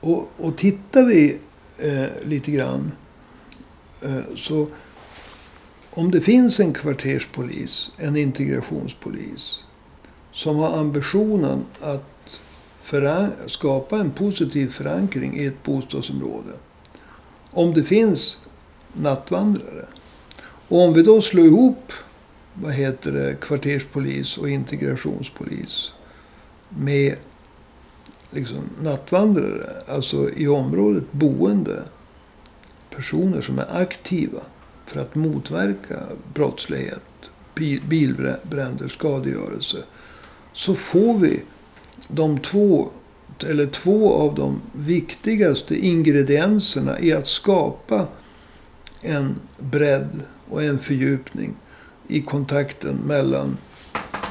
Och, 0.00 0.30
och 0.36 0.56
tittar 0.56 1.04
vi 1.04 1.38
eh, 1.78 2.04
lite 2.24 2.50
grann. 2.50 2.92
Eh, 4.02 4.34
så 4.36 4.66
om 5.90 6.10
det 6.10 6.20
finns 6.20 6.60
en 6.60 6.72
kvarterspolis, 6.72 7.92
en 7.96 8.16
integrationspolis. 8.16 9.64
Som 10.36 10.56
har 10.56 10.78
ambitionen 10.78 11.64
att 11.80 12.40
skapa 13.46 13.98
en 13.98 14.10
positiv 14.10 14.68
förankring 14.68 15.40
i 15.40 15.46
ett 15.46 15.62
bostadsområde. 15.62 16.52
Om 17.50 17.74
det 17.74 17.82
finns 17.82 18.38
nattvandrare. 18.92 19.86
Och 20.68 20.82
om 20.82 20.92
vi 20.92 21.02
då 21.02 21.22
slår 21.22 21.46
ihop 21.46 21.92
vad 22.54 22.72
heter 22.72 23.12
det, 23.12 23.36
kvarterspolis 23.40 24.38
och 24.38 24.50
integrationspolis. 24.50 25.92
Med 26.68 27.16
liksom 28.30 28.62
nattvandrare, 28.82 29.82
alltså 29.88 30.30
i 30.30 30.48
området 30.48 31.12
boende 31.12 31.82
personer 32.90 33.40
som 33.40 33.58
är 33.58 33.80
aktiva 33.80 34.40
för 34.86 35.00
att 35.00 35.14
motverka 35.14 36.02
brottslighet, 36.34 37.02
bilbränder, 37.88 38.88
skadegörelse. 38.88 39.78
Så 40.56 40.74
får 40.74 41.18
vi 41.18 41.42
de 42.08 42.38
två, 42.38 42.88
eller 43.46 43.66
två 43.66 44.12
av 44.12 44.34
de 44.34 44.60
viktigaste 44.72 45.76
ingredienserna 45.76 47.00
i 47.00 47.12
att 47.12 47.28
skapa 47.28 48.06
en 49.00 49.34
bredd 49.58 50.20
och 50.50 50.62
en 50.62 50.78
fördjupning 50.78 51.54
i 52.08 52.22
kontakten 52.22 52.96
mellan 52.96 53.56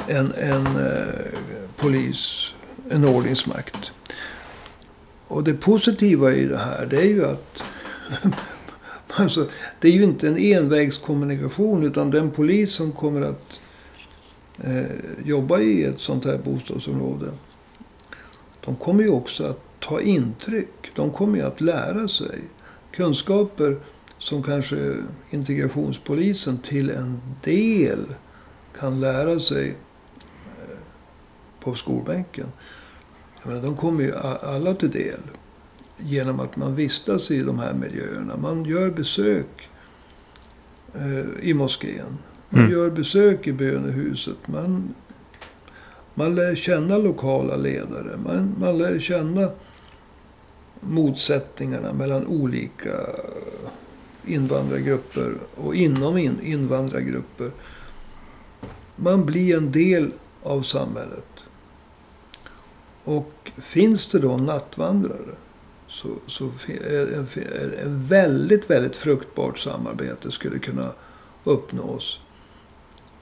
en, 0.07 0.31
en 0.31 0.65
eh, 0.65 1.25
polis, 1.77 2.51
en 2.89 3.05
ordningsmakt. 3.05 3.91
Och 5.27 5.43
det 5.43 5.53
positiva 5.53 6.33
i 6.33 6.45
det 6.45 6.57
här 6.57 6.85
det 6.85 6.97
är 6.97 7.07
ju 7.07 7.25
att 7.25 7.61
alltså, 9.07 9.47
det 9.79 9.88
är 9.88 9.91
ju 9.91 10.03
inte 10.03 10.27
en 10.27 10.38
envägskommunikation 10.38 11.83
utan 11.83 12.11
den 12.11 12.31
polis 12.31 12.73
som 12.73 12.91
kommer 12.91 13.21
att 13.21 13.59
eh, 14.63 14.86
jobbar 15.26 15.60
i 15.60 15.84
ett 15.84 16.00
sånt 16.00 16.26
här 16.26 16.38
bostadsområde. 16.38 17.32
De 18.65 18.76
kommer 18.76 19.04
ju 19.04 19.10
också 19.10 19.46
att 19.46 19.80
ta 19.80 20.02
intryck. 20.02 20.91
De 20.96 21.12
kommer 21.12 21.38
ju 21.38 21.44
att 21.44 21.62
lära 21.62 22.08
sig 22.08 22.39
kunskaper 22.91 23.78
som 24.18 24.44
kanske 24.44 24.96
integrationspolisen 25.30 26.58
till 26.58 26.89
en 26.89 27.22
del 27.44 28.06
kan 28.80 29.00
lära 29.00 29.39
sig 29.39 29.70
eh, 29.70 30.78
på 31.60 31.74
skolbänken. 31.74 32.48
Jag 33.41 33.48
menar, 33.48 33.62
de 33.62 33.76
kommer 33.76 34.04
ju 34.04 34.15
alla 34.15 34.74
till 34.74 34.91
del 34.91 35.20
genom 35.98 36.39
att 36.39 36.56
man 36.56 36.76
vistas 36.76 37.32
i 37.32 37.41
de 37.41 37.60
här 37.60 37.74
miljöerna. 37.74 38.38
Man 38.38 38.65
gör 38.65 38.89
besök 38.89 39.70
eh, 40.94 41.50
i 41.50 41.54
moskén. 41.54 42.18
Mm. 42.49 42.63
Man 42.63 42.71
Mm. 42.71 42.71
gör 42.71 42.89
besök 42.89 43.47
i 43.47 43.53
bönehuset. 43.53 44.47
Man, 44.47 44.95
man 46.13 46.36
lär 46.36 46.55
känna 46.55 46.97
lokala 46.97 47.55
ledare. 47.55 48.17
Man, 48.25 48.55
man 48.60 48.77
lär 48.77 48.99
känna 48.99 49.49
motsättningarna 50.79 51.93
mellan 51.93 52.27
olika 52.27 52.93
invandrargrupper 54.25 55.34
och 55.55 55.75
inom 55.75 56.17
in, 56.17 56.41
invandrargrupper. 56.43 57.51
Man 58.95 59.25
blir 59.25 59.58
en 59.58 59.71
del 59.71 60.12
av 60.43 60.62
samhället. 60.62 61.27
Och 63.03 63.51
finns 63.58 64.08
det 64.08 64.19
då 64.19 64.38
nattvandrare 64.38 65.36
så, 65.88 66.08
så 66.27 66.51
är 66.67 67.13
en, 67.13 67.27
en 67.84 68.03
väldigt, 68.08 68.69
väldigt 68.69 68.95
fruktbart 68.95 69.60
samarbete 69.60 70.31
skulle 70.31 70.60
kunna 70.60 70.91
uppnås. 71.43 72.19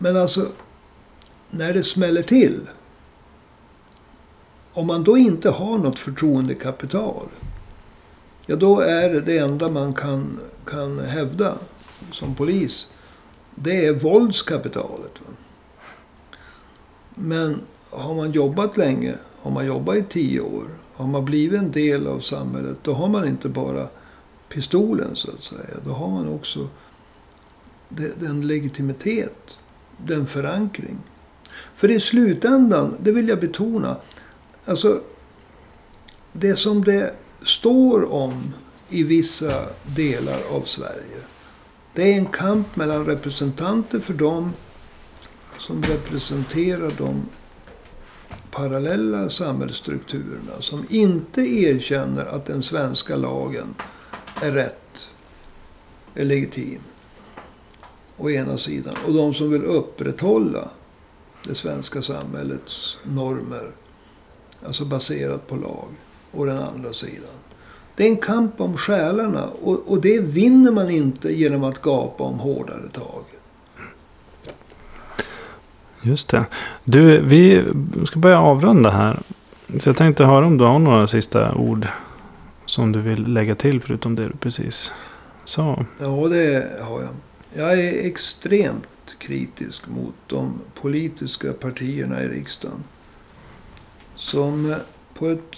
Men 0.03 0.17
alltså, 0.17 0.47
när 1.49 1.73
det 1.73 1.83
smäller 1.83 2.23
till. 2.23 2.59
Om 4.73 4.87
man 4.87 5.03
då 5.03 5.17
inte 5.17 5.49
har 5.49 5.77
något 5.77 5.99
förtroendekapital. 5.99 7.27
Ja, 8.45 8.55
då 8.55 8.79
är 8.79 9.09
det 9.09 9.37
enda 9.37 9.69
man 9.69 9.93
kan, 9.93 10.39
kan 10.65 10.99
hävda 10.99 11.57
som 12.11 12.35
polis. 12.35 12.91
Det 13.55 13.85
är 13.85 13.93
våldskapitalet. 13.93 15.21
Men 17.15 17.61
har 17.89 18.15
man 18.15 18.31
jobbat 18.31 18.77
länge, 18.77 19.15
har 19.41 19.51
man 19.51 19.65
jobbat 19.65 19.95
i 19.95 20.03
tio 20.03 20.41
år, 20.41 20.67
har 20.93 21.07
man 21.07 21.25
blivit 21.25 21.59
en 21.59 21.71
del 21.71 22.07
av 22.07 22.19
samhället, 22.19 22.77
då 22.81 22.93
har 22.93 23.09
man 23.09 23.27
inte 23.27 23.49
bara 23.49 23.87
pistolen 24.49 25.15
så 25.15 25.31
att 25.31 25.43
säga. 25.43 25.77
Då 25.85 25.91
har 25.91 26.09
man 26.09 26.29
också 26.29 26.67
den 28.19 28.47
legitimitet, 28.47 29.57
den 29.97 30.27
förankring. 30.27 30.97
För 31.75 31.91
i 31.91 31.99
slutändan, 31.99 32.95
det 32.99 33.12
vill 33.12 33.27
jag 33.27 33.39
betona, 33.39 33.97
alltså 34.65 35.01
det 36.32 36.56
som 36.56 36.84
det 36.84 37.13
står 37.43 38.12
om 38.12 38.53
i 38.89 39.03
vissa 39.03 39.65
delar 39.95 40.39
av 40.51 40.62
Sverige. 40.62 41.17
Det 41.93 42.13
är 42.13 42.17
en 42.17 42.25
kamp 42.25 42.75
mellan 42.75 43.06
representanter 43.06 43.99
för 43.99 44.13
dem 44.13 44.53
som 45.60 45.84
representerar 45.84 46.91
de 46.97 47.25
parallella 48.51 49.29
samhällsstrukturerna. 49.29 50.51
Som 50.60 50.86
inte 50.89 51.41
erkänner 51.41 52.25
att 52.25 52.45
den 52.45 52.63
svenska 52.63 53.15
lagen 53.15 53.75
är 54.41 54.51
rätt, 54.51 55.10
är 56.15 56.25
legitim. 56.25 56.79
Å 58.17 58.30
ena 58.30 58.58
sidan. 58.58 58.93
Och 59.08 59.13
de 59.13 59.34
som 59.34 59.52
vill 59.52 59.65
upprätthålla 59.65 60.69
det 61.47 61.56
svenska 61.56 62.02
samhällets 62.02 62.97
normer. 63.04 63.71
Alltså 64.65 64.86
baserat 64.86 65.47
på 65.47 65.56
lag. 65.56 65.88
Å 66.32 66.45
den 66.45 66.58
andra 66.58 66.93
sidan. 66.93 67.36
Det 67.95 68.04
är 68.04 68.10
en 68.10 68.17
kamp 68.17 68.62
om 68.62 68.78
själarna. 68.78 69.47
Och, 69.62 69.80
och 69.88 70.02
det 70.02 70.19
vinner 70.19 70.71
man 70.71 70.89
inte 70.89 71.34
genom 71.34 71.63
att 71.63 71.82
gapa 71.82 72.23
om 72.23 72.39
hårdare 72.39 72.89
tag. 72.93 73.23
Just 76.02 76.30
det. 76.30 76.45
Du, 76.84 77.21
vi 77.21 77.63
ska 78.06 78.19
börja 78.19 78.39
avrunda 78.39 78.89
här. 78.89 79.19
Så 79.80 79.89
jag 79.89 79.97
tänkte 79.97 80.26
höra 80.26 80.45
om 80.45 80.58
du 80.58 80.63
har 80.63 80.80
några 80.80 81.08
sista 81.08 81.56
ord. 81.56 81.88
Som 82.65 82.91
du 82.91 83.02
vill 83.02 83.28
lägga 83.28 83.56
till 83.56 83.82
förutom 83.82 84.15
det 84.15 84.23
du 84.23 84.34
precis 84.39 84.91
sa. 85.43 85.86
Ja, 85.99 86.28
det 86.28 86.80
har 86.82 87.02
jag. 87.02 87.10
Jag 87.55 87.79
är 87.79 88.05
extremt 88.05 89.15
kritisk 89.17 89.87
mot 89.87 90.15
de 90.27 90.61
politiska 90.73 91.53
partierna 91.53 92.23
i 92.23 92.27
riksdagen. 92.27 92.83
Som 94.15 94.75
på 95.13 95.27
ett 95.27 95.55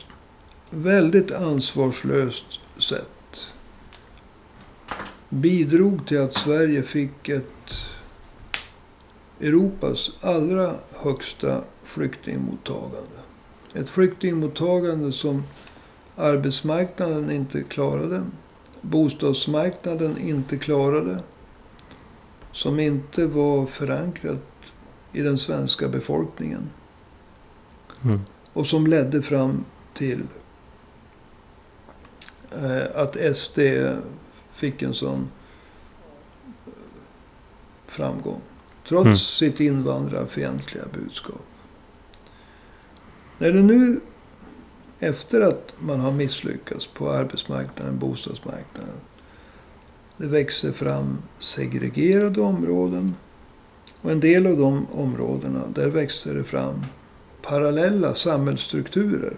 väldigt 0.69 1.31
ansvarslöst 1.31 2.59
sätt 2.77 3.45
bidrog 5.29 6.07
till 6.07 6.21
att 6.21 6.33
Sverige 6.37 6.83
fick 6.83 7.29
ett 7.29 7.73
Europas 9.39 10.11
allra 10.21 10.75
högsta 10.93 11.63
flyktingmottagande. 11.83 13.19
Ett 13.73 13.89
flyktingmottagande 13.89 15.11
som 15.11 15.43
arbetsmarknaden 16.15 17.31
inte 17.31 17.63
klarade. 17.63 18.23
Bostadsmarknaden 18.81 20.17
inte 20.17 20.57
klarade. 20.57 21.19
Som 22.55 22.79
inte 22.79 23.25
var 23.25 23.65
förankrat 23.65 24.41
i 25.13 25.21
den 25.21 25.37
svenska 25.37 25.87
befolkningen. 25.87 26.69
Mm. 28.03 28.19
Och 28.53 28.67
som 28.67 28.87
ledde 28.87 29.21
fram 29.21 29.65
till 29.93 30.23
eh, 32.51 32.83
att 32.95 33.37
SD 33.37 33.59
fick 34.51 34.81
en 34.81 34.93
sån 34.93 35.27
framgång. 37.87 38.41
Trots 38.87 39.05
Mm. 39.05 39.17
sitt 39.17 39.59
invandrarfientliga 39.59 40.83
budskap. 40.93 41.45
När 43.37 43.51
det 43.51 43.61
nu, 43.61 43.99
efter 44.99 45.41
att 45.41 45.73
man 45.79 45.99
har 45.99 46.11
misslyckats 46.11 46.87
på 46.87 47.11
arbetsmarknaden, 47.11 47.99
bostadsmarknaden. 47.99 48.99
Det 50.17 50.27
växer 50.27 50.71
fram 50.71 51.17
segregerade 51.39 52.41
områden. 52.41 53.15
Och 54.01 54.11
en 54.11 54.19
del 54.19 54.47
av 54.47 54.57
de 54.57 54.87
områdena, 54.91 55.67
där 55.67 55.87
växer 55.87 56.33
det 56.33 56.43
fram 56.43 56.81
parallella 57.41 58.15
samhällsstrukturer. 58.15 59.35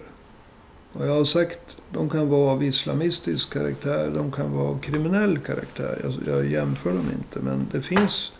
Och 0.92 1.06
jag 1.06 1.14
har 1.14 1.24
sagt, 1.24 1.76
de 1.90 2.10
kan 2.10 2.28
vara 2.28 2.50
av 2.50 2.64
islamistisk 2.64 3.52
karaktär, 3.52 4.10
de 4.14 4.32
kan 4.32 4.52
vara 4.52 4.68
av 4.68 4.78
kriminell 4.80 5.38
karaktär. 5.38 6.00
Jag, 6.02 6.34
jag 6.34 6.46
jämför 6.46 6.90
dem 6.90 7.06
inte, 7.18 7.40
men 7.40 7.66
det 7.72 7.80
finns 7.80 8.32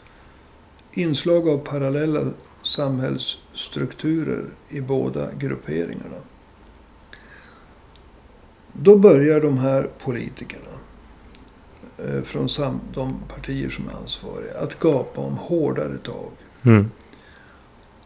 inslag 0.93 1.49
av 1.49 1.59
parallella 1.59 2.27
samhällsstrukturer 2.63 4.45
i 4.69 4.81
båda 4.81 5.29
grupperingarna. 5.39 6.17
Då 8.73 8.97
börjar 8.97 9.41
de 9.41 9.59
här 9.59 9.91
politikerna 9.99 10.79
från 12.25 12.49
sam- 12.49 12.81
de 12.95 13.21
partier 13.29 13.71
som 13.71 13.89
är 13.89 13.93
ansvariga 13.93 14.59
att 14.59 14.79
gapa 14.79 15.21
om 15.21 15.37
hårdare 15.37 15.99
tag. 15.99 16.31
Mm. 16.63 16.91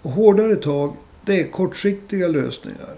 Och 0.03 0.11
hårdare 0.11 0.57
tag, 0.57 0.97
det 1.25 1.41
är 1.41 1.51
kortsiktiga 1.51 2.29
lösningar. 2.29 2.97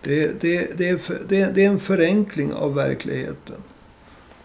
Det, 0.00 0.40
det, 0.40 0.78
det, 0.78 0.88
är 0.88 0.96
för, 0.96 1.22
det, 1.28 1.46
det 1.46 1.64
är 1.64 1.68
en 1.68 1.78
förenkling 1.78 2.52
av 2.52 2.74
verkligheten. 2.74 3.56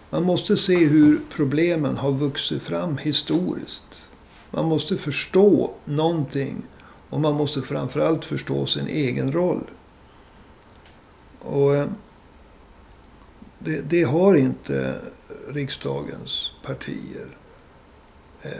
Man 0.09 0.23
måste 0.23 0.57
se 0.57 0.85
hur 0.85 1.19
problemen 1.29 1.97
har 1.97 2.11
vuxit 2.11 2.61
fram 2.61 2.97
historiskt. 2.97 4.03
Man 4.51 4.65
måste 4.65 4.97
förstå 4.97 5.71
någonting. 5.85 6.55
Och 7.09 7.21
man 7.21 7.33
måste 7.33 7.61
framförallt 7.61 8.25
förstå 8.25 8.65
sin 8.65 8.87
egen 8.87 9.31
roll. 9.31 9.63
Och 11.39 11.75
eh, 11.75 11.87
det, 13.59 13.81
det 13.81 14.03
har 14.03 14.35
inte 14.35 14.95
riksdagens 15.47 16.51
partier. 16.63 17.27
Eh, 18.41 18.51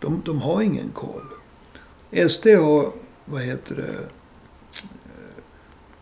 de, 0.00 0.22
de 0.24 0.40
har 0.40 0.62
ingen 0.62 0.90
koll. 0.90 1.26
SD 2.28 2.46
har, 2.46 2.92
vad 3.24 3.42
heter 3.42 3.74
det, 3.74 3.98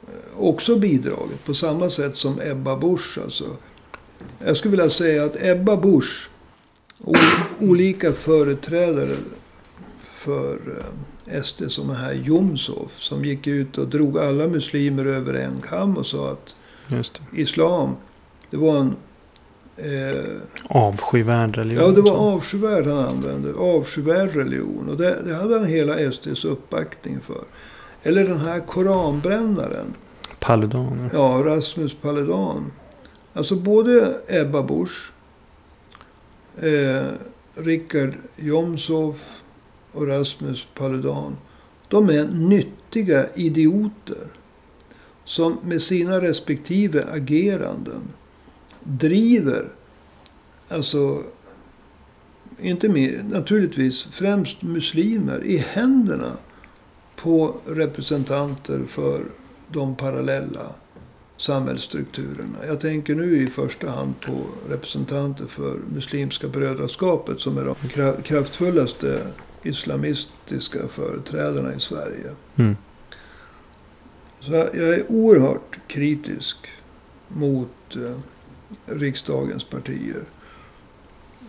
eh, 0.02 0.38
också 0.38 0.78
bidragit 0.78 1.44
på 1.44 1.54
samma 1.54 1.90
sätt 1.90 2.16
som 2.16 2.40
Ebba 2.40 2.76
Busch. 2.76 3.18
Alltså. 3.22 3.56
Jag 4.38 4.56
skulle 4.56 4.70
vilja 4.70 4.90
säga 4.90 5.24
att 5.24 5.36
Ebba 5.42 5.76
Busch 5.76 6.30
och 6.98 7.16
olika 7.60 8.12
företrädare 8.12 9.16
för 10.02 10.58
eh, 11.26 11.42
SD 11.42 11.62
som 11.68 11.90
är 11.90 11.94
här 11.94 12.12
Jomshof 12.12 13.00
som 13.00 13.24
gick 13.24 13.46
ut 13.46 13.78
och 13.78 13.88
drog 13.88 14.18
alla 14.18 14.46
muslimer 14.46 15.04
över 15.04 15.34
en 15.34 15.60
kam 15.68 15.96
och 15.96 16.06
sa 16.06 16.30
att 16.30 16.54
Just 16.96 17.14
det. 17.14 17.40
islam, 17.40 17.96
det 18.50 18.56
var 18.56 18.76
en 18.76 18.96
eh, 19.76 20.40
Avskyvärd 20.68 21.56
religion. 21.56 21.84
Ja, 21.84 21.90
det 21.90 22.00
var 22.00 22.16
avskyvärd 22.16 22.86
han 22.86 22.98
använde. 22.98 23.54
Avskyvärd 23.54 24.36
religion. 24.36 24.88
Och 24.88 24.96
det, 24.96 25.22
det 25.24 25.34
hade 25.34 25.58
han 25.58 25.66
hela 25.66 26.12
SDs 26.12 26.44
uppbackning 26.44 27.20
för. 27.20 27.44
Eller 28.02 28.24
den 28.24 28.40
här 28.40 28.60
koranbrännaren. 28.60 29.94
Paludan. 30.38 31.10
Ja, 31.12 31.42
Rasmus 31.44 31.94
Paludan. 31.94 32.72
Alltså 33.34 33.54
både 33.54 34.20
Ebba 34.28 34.62
Busch, 34.62 35.12
eh, 36.60 37.06
Richard 37.54 38.14
Jomshof 38.36 39.42
och 39.92 40.06
Rasmus 40.06 40.66
Paludan. 40.74 41.36
De 41.88 42.10
är 42.10 42.24
nyttiga 42.24 43.26
idioter. 43.34 44.26
Som 45.24 45.58
med 45.64 45.82
sina 45.82 46.20
respektive 46.20 47.04
ageranden 47.12 48.02
driver, 48.80 49.68
alltså 50.68 51.22
inte 52.60 52.88
mer, 52.88 53.24
naturligtvis 53.30 54.02
främst 54.02 54.62
muslimer 54.62 55.44
i 55.44 55.56
händerna 55.56 56.36
på 57.16 57.56
representanter 57.66 58.80
för 58.88 59.24
de 59.68 59.96
parallella 59.96 60.74
samhällsstrukturerna. 61.36 62.66
Jag 62.66 62.80
tänker 62.80 63.14
nu 63.14 63.42
i 63.42 63.46
första 63.46 63.90
hand 63.90 64.20
på 64.20 64.44
representanter 64.68 65.46
för 65.46 65.78
Muslimska 65.94 66.48
brödraskapet 66.48 67.40
som 67.40 67.58
är 67.58 67.64
de 67.64 68.22
kraftfullaste 68.22 69.18
islamistiska 69.62 70.88
företrädarna 70.88 71.74
i 71.74 71.80
Sverige. 71.80 72.30
Mm. 72.56 72.76
Så 74.42 74.52
jag 74.52 74.74
är 74.74 75.04
oerhört 75.12 75.78
kritisk 75.86 76.56
mot 77.28 77.96
eh, 77.96 78.18
riksdagens 78.86 79.64
partier. 79.64 80.22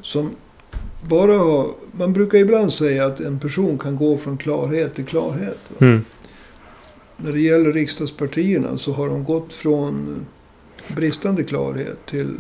Som 0.02 0.32
bara 1.10 1.38
har... 1.38 1.74
Man 1.92 2.14
brukar 2.14 2.38
ibland 2.38 2.74
säga 2.74 3.06
att 3.06 3.20
en 3.20 3.40
person 3.40 3.78
kan 3.78 3.96
gå 3.96 4.18
från 4.18 4.38
klarhet 4.38 4.96
till 4.96 5.06
klarhet. 5.06 5.82
Mm. 5.82 6.06
När 7.18 7.32
det 7.32 7.42
gäller 7.42 7.74
riksdagspartierna 7.74 8.78
så 8.78 8.94
har 8.94 9.10
de 9.10 9.24
gått 9.24 9.54
från 9.54 10.26
bristande 10.88 11.44
klarhet 11.44 12.06
till 12.06 12.36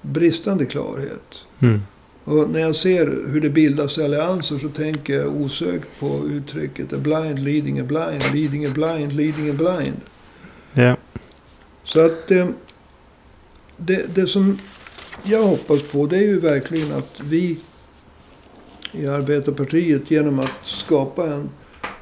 bristande 0.00 0.66
klarhet. 0.66 1.34
Mm. 1.60 1.80
Och 2.24 2.50
när 2.50 2.60
jag 2.60 2.76
ser 2.76 3.06
hur 3.06 3.40
det 3.40 3.50
bildas 3.50 3.98
allianser 3.98 4.58
så 4.58 4.68
tänker 4.68 5.14
jag 5.14 5.36
osökt 5.36 5.88
på 6.00 6.28
uttrycket 6.28 6.92
a 6.92 6.96
blind 6.98 7.38
leading 7.38 7.80
a 7.80 7.84
blind, 7.84 8.34
leading 8.34 8.66
a 8.66 8.70
blind, 8.74 9.12
leading 9.12 9.50
a 9.50 9.54
blind. 9.58 10.00
Ja. 10.72 10.96
Så 11.84 12.00
att 12.00 12.30
eh, 12.30 12.48
det, 13.76 14.14
det 14.14 14.26
som 14.26 14.58
jag 15.22 15.42
hoppas 15.42 15.82
på 15.82 16.06
det 16.06 16.16
är 16.16 16.22
ju 16.22 16.40
verkligen 16.40 16.92
att 16.92 17.22
vi 17.24 17.58
i 18.92 19.06
Arbetarpartiet 19.06 20.10
genom 20.10 20.38
att 20.38 20.60
skapa 20.64 21.26
en 21.26 21.50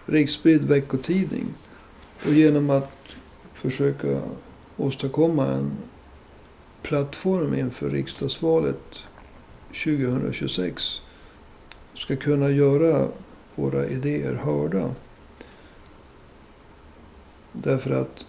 riksspridd 0.06 0.64
veckotidning 0.64 1.46
och 2.26 2.32
genom 2.32 2.70
att 2.70 2.92
försöka 3.54 4.20
åstadkomma 4.76 5.46
en 5.46 5.70
plattform 6.82 7.54
inför 7.54 7.90
riksdagsvalet 7.90 8.98
2026 9.72 11.00
ska 11.94 12.16
kunna 12.16 12.50
göra 12.50 13.08
våra 13.54 13.86
idéer 13.86 14.34
hörda. 14.34 14.90
Därför 17.52 17.90
att 17.90 18.26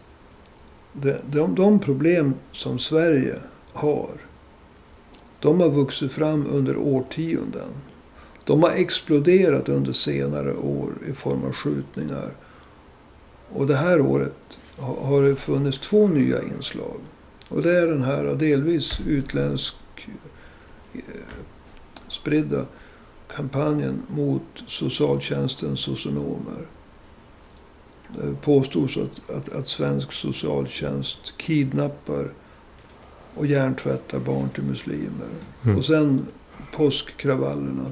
de, 0.94 1.16
de, 1.32 1.56
de 1.56 1.80
problem 1.80 2.34
som 2.52 2.80
Sverige 2.80 3.36
har, 3.74 4.12
de 5.39 5.62
har 5.62 5.70
vuxit 5.70 6.12
fram 6.12 6.48
under 6.48 6.78
årtionden. 6.78 7.70
De 8.46 8.64
har 8.64 8.72
exploderat 8.72 9.70
under 9.70 9.91
senare 9.91 10.54
år 10.54 10.91
i 11.10 11.14
form 11.14 11.44
av 11.44 11.52
skjutningar. 11.52 12.32
Och 13.50 13.68
det 13.68 13.76
här 13.76 14.02
året 14.02 14.34
har 14.78 15.24
det 15.24 15.36
funnits 15.36 15.80
två 15.80 16.08
nya 16.08 16.41
inslag. 16.41 17.00
Och 17.50 17.62
det 17.62 17.78
är 17.78 17.88
den 17.88 18.04
här 18.04 18.36
delvis 18.36 19.00
utländsk 19.08 19.76
spridda 22.08 22.66
kampanjen 23.36 24.02
mot 24.08 24.64
socialtjänstens 24.68 25.80
socionomer. 25.80 26.68
Det 28.18 28.41
påstås 28.41 28.98
att, 28.98 29.36
att, 29.36 29.50
att 29.50 29.70
svensk 29.70 30.12
socialtjänst 30.12 31.34
kidnappar 31.38 32.30
och 33.36 33.46
hjärntvättar 33.46 34.20
barn 34.20 34.50
till 34.50 34.64
muslimer. 34.64 35.30
Mm. 35.64 35.78
Och 35.78 35.86
sen 35.86 36.26
påskkravallerna. 36.72 37.91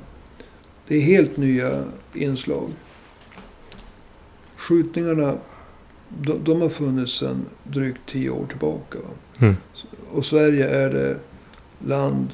Det 0.88 0.96
är 0.96 1.02
helt 1.02 1.38
nya 1.38 1.84
inslag. 2.14 2.70
Skjutningarna, 4.56 5.38
de, 6.10 6.44
de 6.44 6.62
har 6.62 6.70
funnits 6.70 7.20
sedan 7.20 7.46
drygt 7.64 8.00
tio 8.08 8.30
år 8.30 8.46
tillbaka. 8.46 8.98
Mm. 9.40 9.56
Och 10.12 10.26
Sverige 10.26 10.70
är 10.70 10.90
det 10.90 11.18
land 11.86 12.30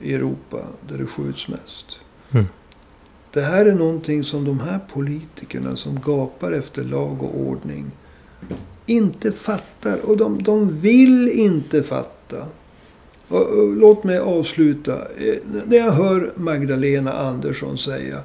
i 0.00 0.14
Europa 0.14 0.58
där 0.88 0.98
det 0.98 1.06
skjuts 1.06 1.48
mest. 1.48 2.00
Mm. 2.32 2.46
Det 3.32 3.40
här 3.40 3.66
är 3.66 3.74
någonting 3.74 4.24
som 4.24 4.44
de 4.44 4.60
här 4.60 4.80
politikerna 4.92 5.76
som 5.76 6.00
gapar 6.00 6.52
efter 6.52 6.84
lag 6.84 7.22
och 7.22 7.40
ordning 7.40 7.90
inte 8.86 9.32
fattar. 9.32 9.98
Och 9.98 10.16
de, 10.16 10.42
de 10.42 10.80
vill 10.80 11.28
inte 11.28 11.82
fatta. 11.82 12.46
Och, 13.28 13.42
och, 13.42 13.76
låt 13.76 14.04
mig 14.04 14.18
avsluta. 14.18 14.92
Eh, 14.92 15.36
När 15.66 15.76
jag 15.76 15.90
hör 15.90 16.32
Magdalena 16.36 17.12
Andersson 17.12 17.78
säga 17.78 18.22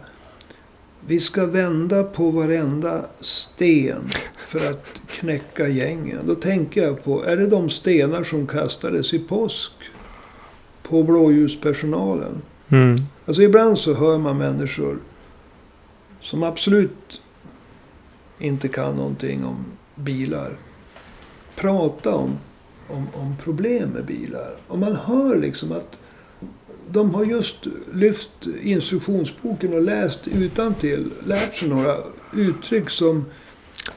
vi 1.07 1.19
ska 1.19 1.45
vända 1.45 2.03
på 2.03 2.32
varenda 2.32 3.05
sten 3.19 4.09
för 4.38 4.72
att 4.72 4.86
knäcka 5.07 5.67
gängen. 5.67 6.19
Då 6.26 6.36
tänker 6.36 6.84
jag 6.84 7.03
på, 7.03 7.26
är 7.26 7.38
det 7.38 7.47
de 7.47 7.69
stenar 7.69 8.24
som 8.24 8.47
kastades 8.47 9.13
i 9.13 9.19
påsk 9.19 9.72
på 10.91 11.03
blåljuspersonalen? 11.03 12.41
Mm. 12.69 12.99
Alltså 13.25 13.41
ibland 13.41 13.77
så 13.79 13.93
hör 13.93 14.17
man 14.17 14.37
människor 14.37 14.97
som 16.21 16.43
absolut 16.43 17.21
inte 18.39 18.67
kan 18.67 18.95
någonting 18.95 19.45
om 19.45 19.65
bilar. 19.95 20.57
Prata 21.55 22.15
om, 22.15 22.37
om, 22.87 23.07
om 23.13 23.35
problem 23.43 23.89
med 23.89 24.05
bilar. 24.05 24.55
Och 24.67 24.79
man 24.79 24.95
hör 24.95 25.37
liksom 25.37 25.71
att 25.71 25.97
de 26.89 27.15
har 27.15 27.23
just 27.23 27.65
lyft 27.93 28.47
instruktionsboken 28.61 29.73
och 29.73 29.81
läst 29.81 30.27
utan 30.27 30.73
till, 30.73 31.11
lärt 31.25 31.55
sig 31.55 31.69
några 31.69 31.97
uttryck 32.33 32.89
som 32.89 33.25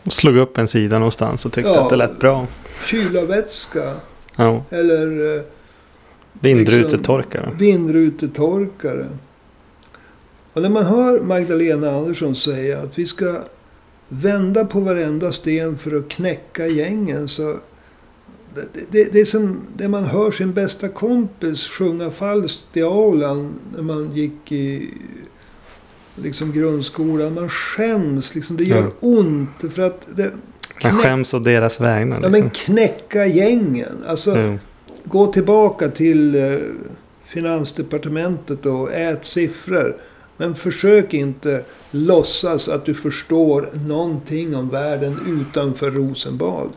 Och 0.04 0.12
slog 0.12 0.36
upp 0.36 0.58
en 0.58 0.68
sida 0.68 0.98
någonstans 0.98 1.46
och 1.46 1.52
tyckte 1.52 1.70
Ja. 1.70 1.82
att 1.84 1.90
det 1.90 1.96
lät 1.96 2.18
bra. 2.18 2.46
kylarvätska 2.86 3.94
Ja. 4.36 4.64
eller 4.70 5.42
Vindrutetorkare. 6.40 7.50
vindrutetorkare. 7.58 9.08
Och 10.52 10.62
när 10.62 10.68
man 10.68 10.84
hör 10.84 11.20
Magdalena 11.20 11.90
Andersson 11.90 12.36
säga 12.36 12.78
att 12.78 12.98
vi 12.98 13.06
ska 13.06 13.40
vända 14.08 14.64
på 14.64 14.80
varenda 14.80 15.32
sten 15.32 15.78
för 15.78 15.96
att 15.96 16.08
knäcka 16.08 16.66
gängen. 16.66 17.28
så 17.28 17.56
det, 18.54 18.68
det, 18.90 19.12
det 19.12 19.20
är 19.20 19.24
som 19.24 19.60
det 19.76 19.88
man 19.88 20.04
hör 20.04 20.30
sin 20.30 20.52
bästa 20.52 20.88
kompis 20.88 21.68
sjunga 21.68 22.10
falskt 22.10 22.76
i 22.76 22.82
aulan 22.82 23.52
när 23.76 23.82
man 23.82 24.12
gick 24.14 24.52
i 24.52 24.90
liksom 26.16 26.52
grundskolan. 26.52 27.34
Man 27.34 27.48
skäms, 27.48 28.34
liksom, 28.34 28.56
det 28.56 28.64
gör 28.64 28.82
Ja. 28.82 28.90
ont. 29.00 29.72
För 29.74 29.82
att 29.82 30.06
det, 30.16 30.30
Man 30.82 30.92
knä- 30.92 31.02
skäms 31.02 31.34
å 31.34 31.38
deras 31.38 31.80
vägnar. 31.80 32.16
ja, 32.22 32.26
Liksom. 32.26 32.40
men 32.42 32.50
knäcka 32.50 33.26
gängen. 33.26 34.04
Alltså, 34.06 34.30
Mm. 34.34 34.58
Gå 35.04 35.26
tillbaka 35.26 35.88
till 35.88 36.34
eh, 36.34 36.58
Finansdepartementet 37.24 38.66
och 38.66 38.92
ät 38.92 39.24
siffror. 39.24 39.96
Men 40.36 40.54
försök 40.54 41.14
inte 41.14 41.64
låtsas 41.90 42.68
att 42.68 42.84
du 42.84 42.94
förstår 42.94 43.68
någonting 43.86 44.56
om 44.56 44.68
världen 44.68 45.18
utanför 45.26 45.90
Rosenbad. 45.90 46.68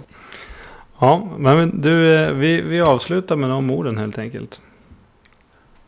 Ja, 1.00 1.30
men 1.38 1.82
du, 1.82 2.16
eh, 2.16 2.34
vi, 2.34 2.62
vi 2.62 2.82
avslutar 2.82 3.36
med 3.36 3.50
de 3.50 3.72
orden 3.72 3.98
helt 3.98 4.18
enkelt. 4.18 4.62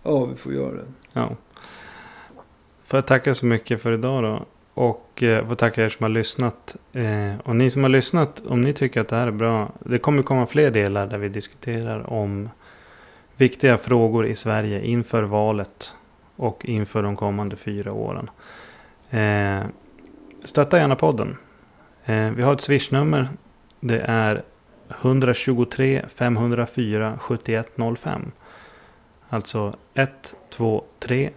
Ja, 0.04 0.26
vi 0.26 0.36
får 0.36 0.54
göra 0.54 0.72
det. 0.72 0.86
Ja. 1.14 1.36
Får 2.88 2.98
jag 2.98 3.06
tacka 3.06 3.34
så 3.34 3.46
mycket 3.46 3.82
för 3.82 3.92
idag 3.92 4.24
då. 4.24 4.46
Och 4.80 5.24
eh, 5.24 5.48
får 5.48 5.56
tacka 5.56 5.86
er 5.86 5.90
som 5.90 6.04
har 6.04 6.10
lyssnat. 6.10 6.76
Eh, 6.94 7.40
och 7.44 7.56
ni 7.56 7.70
som 7.70 7.84
har 7.84 7.90
lyssnat, 7.90 8.46
om 8.46 8.62
ni 8.62 8.74
tycker 8.74 9.02
att 9.02 9.08
det 9.08 9.16
här 9.16 9.28
är 9.28 9.32
bra. 9.32 9.72
Det 9.80 9.98
kommer 9.98 10.24
komma 10.24 10.46
fler 10.46 10.72
delar 10.72 11.08
där 11.08 11.18
vi 11.18 11.30
diskuterar 11.30 12.14
om 12.14 12.50
viktiga 13.36 13.78
frågor 13.78 14.26
i 14.26 14.36
Sverige 14.36 14.86
inför 14.86 15.24
valet. 15.24 15.96
Och 16.36 16.66
inför 16.66 17.04
de 17.04 17.16
kommande 17.16 17.56
fyra 17.56 17.92
åren. 17.92 18.30
Eh, 19.10 19.62
stötta 20.44 20.78
gärna 20.78 20.96
podden. 20.96 21.38
Eh, 22.06 22.30
vi 22.30 22.44
har 22.44 22.54
ett 22.54 22.62
swishnummer. 22.62 23.30
Det 23.80 24.00
är 24.00 24.44
123 25.02 26.06
504 26.10 27.20
7105. 27.22 28.32
Alltså 29.30 29.76
123 29.94 31.30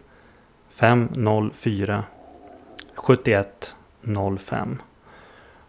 504 0.71 2.05
7105. 2.97 4.83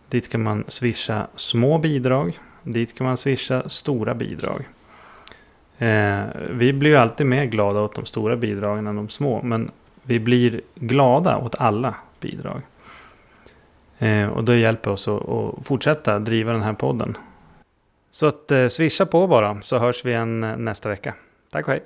Dit 0.09 0.32
kan 0.32 0.43
man 0.43 0.63
swisha 0.67 1.28
små 1.36 1.78
bidrag. 1.78 2.39
Dit 2.63 2.97
kan 2.97 3.07
man 3.07 3.17
swisha 3.17 3.69
stora 3.69 4.13
bidrag. 4.13 4.67
Eh, 5.78 6.24
vi 6.49 6.74
blir 6.74 6.89
ju 6.89 6.97
alltid 6.97 7.26
mer 7.26 7.45
glada 7.45 7.82
åt 7.82 7.95
de 7.95 8.05
stora 8.05 8.36
bidragen 8.36 8.88
än 8.88 8.95
de 8.95 9.09
små. 9.09 9.41
Men 9.41 9.71
vi 10.03 10.19
blir 10.19 10.61
glada 10.76 11.38
åt 11.38 11.55
alla 11.55 11.95
bidrag. 12.19 12.61
Eh, 13.97 14.28
och 14.28 14.43
det 14.43 14.57
hjälper 14.57 14.91
oss 14.91 15.07
att, 15.07 15.30
att 15.30 15.55
fortsätta 15.63 16.19
driva 16.19 16.51
den 16.51 16.63
här 16.63 16.74
podden. 16.74 17.17
Så 18.11 18.28
att 18.28 18.51
eh, 18.51 18.67
swisha 18.67 19.05
på 19.05 19.28
bara 19.28 19.61
så 19.61 19.80
hörs 19.80 20.05
vi 20.05 20.11
igen 20.11 20.43
eh, 20.43 20.57
nästa 20.57 20.89
vecka. 20.89 21.13
Tack 21.51 21.67
och 21.67 21.71
hej! 21.74 21.84